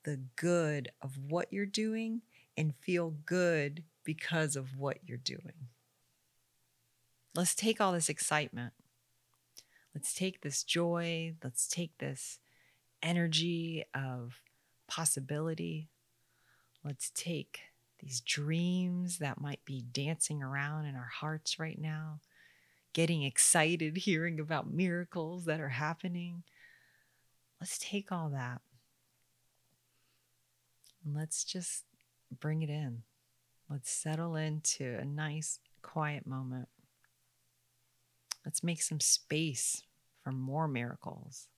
the 0.04 0.20
good 0.36 0.90
of 1.02 1.18
what 1.28 1.52
you're 1.52 1.66
doing 1.66 2.22
and 2.56 2.74
feel 2.76 3.14
good 3.26 3.84
because 4.02 4.56
of 4.56 4.78
what 4.78 4.98
you're 5.04 5.16
doing. 5.18 5.68
Let's 7.34 7.54
take 7.54 7.80
all 7.80 7.92
this 7.92 8.08
excitement. 8.08 8.72
Let's 9.94 10.14
take 10.14 10.40
this 10.40 10.62
joy. 10.62 11.34
Let's 11.42 11.68
take 11.68 11.98
this 11.98 12.38
energy 13.02 13.84
of 13.94 14.40
possibility. 14.86 15.88
Let's 16.84 17.10
take 17.14 17.60
these 18.04 18.20
dreams 18.20 19.18
that 19.18 19.40
might 19.40 19.64
be 19.64 19.82
dancing 19.92 20.42
around 20.42 20.84
in 20.84 20.94
our 20.94 21.10
hearts 21.20 21.58
right 21.58 21.80
now, 21.80 22.20
getting 22.92 23.22
excited 23.22 23.96
hearing 23.96 24.38
about 24.38 24.70
miracles 24.70 25.46
that 25.46 25.60
are 25.60 25.70
happening. 25.70 26.42
Let's 27.60 27.78
take 27.78 28.12
all 28.12 28.28
that 28.30 28.60
and 31.02 31.14
let's 31.14 31.44
just 31.44 31.84
bring 32.40 32.60
it 32.60 32.68
in. 32.68 33.02
Let's 33.70 33.90
settle 33.90 34.36
into 34.36 34.98
a 35.00 35.04
nice, 35.04 35.58
quiet 35.80 36.26
moment. 36.26 36.68
Let's 38.44 38.62
make 38.62 38.82
some 38.82 39.00
space 39.00 39.82
for 40.22 40.32
more 40.32 40.68
miracles. 40.68 41.48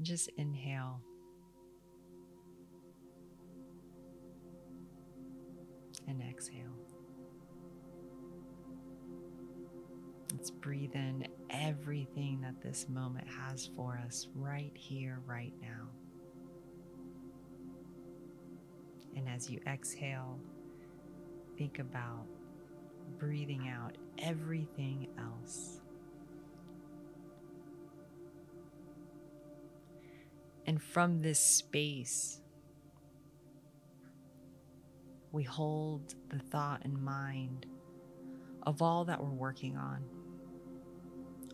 Just 0.00 0.30
inhale. 0.36 1.00
And 6.06 6.22
exhale. 6.22 6.58
Let's 10.32 10.50
breathe 10.50 10.94
in 10.94 11.26
everything 11.48 12.40
that 12.42 12.60
this 12.60 12.88
moment 12.88 13.26
has 13.28 13.70
for 13.76 14.00
us 14.04 14.28
right 14.34 14.72
here, 14.74 15.20
right 15.26 15.54
now. 15.62 15.88
And 19.16 19.28
as 19.28 19.48
you 19.48 19.60
exhale, 19.66 20.38
think 21.56 21.78
about 21.78 22.26
breathing 23.18 23.68
out 23.68 23.96
everything 24.18 25.08
else. 25.18 25.80
And 30.66 30.82
from 30.82 31.22
this 31.22 31.38
space, 31.38 32.40
we 35.34 35.42
hold 35.42 36.14
the 36.28 36.38
thought 36.38 36.84
in 36.84 37.04
mind 37.04 37.66
of 38.62 38.80
all 38.80 39.04
that 39.04 39.20
we're 39.20 39.28
working 39.30 39.76
on, 39.76 40.04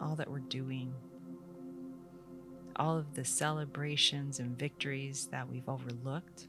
all 0.03 0.15
that 0.15 0.31
we're 0.31 0.39
doing, 0.39 0.93
all 2.77 2.99
of 2.99 3.15
the 3.15 3.25
celebrations 3.25 4.39
and 4.39 4.57
victories 4.59 5.29
that 5.33 5.49
we've 5.49 5.69
overlooked 5.69 6.47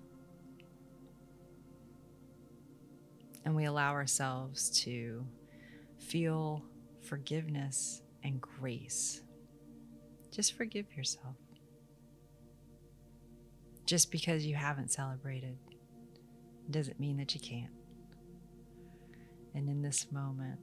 and 3.45 3.55
we 3.55 3.63
allow 3.63 3.91
ourselves 3.91 4.69
to 4.69 5.25
feel 5.97 6.61
forgiveness 6.99 8.01
and 8.25 8.41
grace. 8.41 9.21
Just 10.31 10.53
forgive 10.53 10.85
yourself. 10.97 11.35
Just 13.85 14.11
because 14.11 14.45
you 14.45 14.55
haven't 14.55 14.91
celebrated 14.91 15.57
doesn't 16.69 16.99
mean 16.99 17.17
that 17.17 17.33
you 17.33 17.41
can't. 17.41 17.71
And 19.53 19.67
in 19.67 19.81
this 19.81 20.07
moment, 20.11 20.59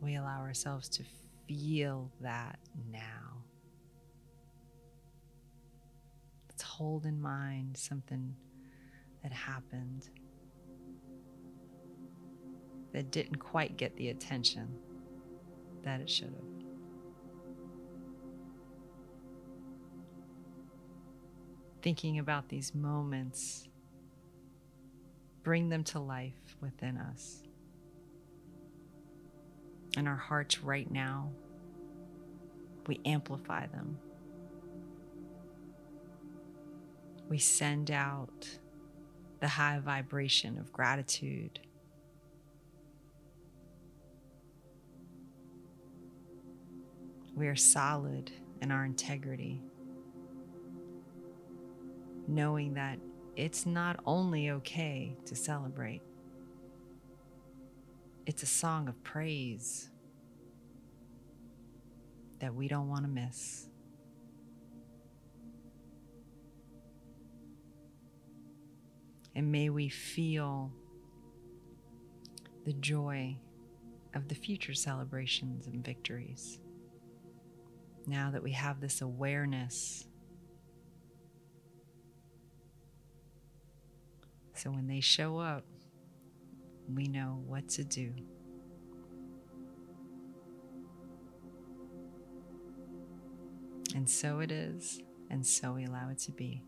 we 0.00 0.16
allow 0.16 0.40
ourselves 0.40 0.88
to 0.90 1.02
feel 1.48 2.10
that 2.20 2.58
now. 2.90 3.42
Let's 6.48 6.62
hold 6.62 7.06
in 7.06 7.20
mind 7.20 7.76
something 7.76 8.34
that 9.22 9.32
happened 9.32 10.08
that 12.92 13.10
didn't 13.10 13.36
quite 13.36 13.76
get 13.76 13.96
the 13.96 14.10
attention 14.10 14.68
that 15.82 16.00
it 16.00 16.08
should 16.08 16.28
have. 16.28 16.44
Thinking 21.82 22.20
about 22.20 22.48
these 22.48 22.74
moments, 22.74 23.68
bring 25.44 25.68
them 25.68 25.84
to 25.84 26.00
life 26.00 26.56
within 26.60 26.96
us. 26.96 27.42
In 29.96 30.08
our 30.08 30.16
hearts 30.16 30.60
right 30.60 30.90
now, 30.90 31.30
we 32.88 33.00
amplify 33.04 33.66
them. 33.68 33.98
We 37.28 37.38
send 37.38 37.92
out 37.92 38.48
the 39.40 39.48
high 39.48 39.78
vibration 39.78 40.58
of 40.58 40.72
gratitude 40.72 41.60
we 47.34 47.48
are 47.48 47.56
solid 47.56 48.30
in 48.62 48.70
our 48.70 48.84
integrity, 48.84 49.60
knowing 52.28 52.74
that 52.74 52.98
it's 53.36 53.66
not 53.66 54.00
only 54.06 54.50
okay 54.50 55.16
to 55.26 55.34
celebrate, 55.34 56.02
it's 58.26 58.42
a 58.42 58.46
song 58.46 58.88
of 58.88 59.02
praise 59.02 59.90
that 62.40 62.54
we 62.54 62.68
don't 62.68 62.88
want 62.88 63.02
to 63.02 63.08
miss. 63.08 63.68
And 69.34 69.50
may 69.50 69.68
we 69.68 69.88
feel 69.88 70.72
the 72.64 72.72
joy 72.72 73.36
of 74.14 74.28
the 74.28 74.34
future 74.34 74.74
celebrations 74.74 75.66
and 75.66 75.84
victories 75.84 76.60
now 78.06 78.30
that 78.30 78.42
we 78.42 78.52
have 78.52 78.80
this 78.80 79.02
awareness. 79.02 80.06
So 84.64 84.70
when 84.70 84.86
they 84.86 85.00
show 85.00 85.36
up, 85.36 85.64
we 86.88 87.06
know 87.06 87.42
what 87.46 87.68
to 87.68 87.84
do. 87.84 88.14
And 93.94 94.08
so 94.08 94.40
it 94.40 94.50
is, 94.50 95.02
and 95.28 95.46
so 95.46 95.74
we 95.74 95.84
allow 95.84 96.08
it 96.08 96.18
to 96.20 96.32
be. 96.32 96.62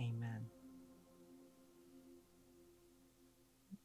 Amen. 0.00 0.46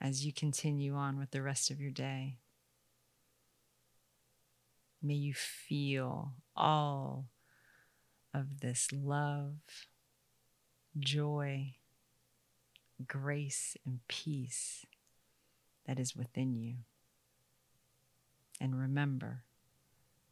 As 0.01 0.25
you 0.25 0.33
continue 0.33 0.95
on 0.95 1.19
with 1.19 1.29
the 1.29 1.43
rest 1.43 1.69
of 1.69 1.79
your 1.79 1.91
day, 1.91 2.39
May 5.03 5.15
you 5.15 5.33
feel 5.33 6.33
all 6.55 7.25
of 8.35 8.59
this 8.59 8.89
love, 8.93 9.55
joy, 10.99 11.73
grace, 13.07 13.75
and 13.85 13.99
peace 14.07 14.85
that 15.87 15.99
is 15.99 16.15
within 16.15 16.55
you. 16.55 16.75
And 18.59 18.79
remember, 18.79 19.43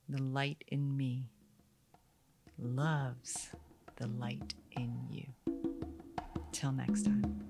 the 0.08 0.22
light 0.22 0.64
in 0.68 0.96
me 0.96 1.30
loves 2.58 3.50
the 3.96 4.08
light 4.08 4.54
in 4.72 5.08
you. 5.10 5.26
Till 6.52 6.72
next 6.72 7.04
time. 7.04 7.44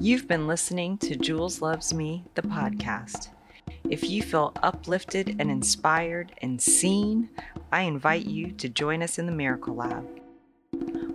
You've 0.00 0.26
been 0.26 0.46
listening 0.46 0.96
to 0.98 1.16
Jules 1.16 1.60
Loves 1.60 1.92
Me, 1.92 2.24
the 2.34 2.42
podcast. 2.42 3.28
If 3.90 4.08
you 4.08 4.22
feel 4.22 4.52
uplifted 4.62 5.36
and 5.38 5.50
inspired 5.50 6.32
and 6.40 6.60
seen, 6.60 7.28
I 7.72 7.82
invite 7.82 8.24
you 8.24 8.52
to 8.52 8.68
join 8.68 9.02
us 9.02 9.18
in 9.18 9.26
the 9.26 9.32
Miracle 9.32 9.74
Lab, 9.74 10.19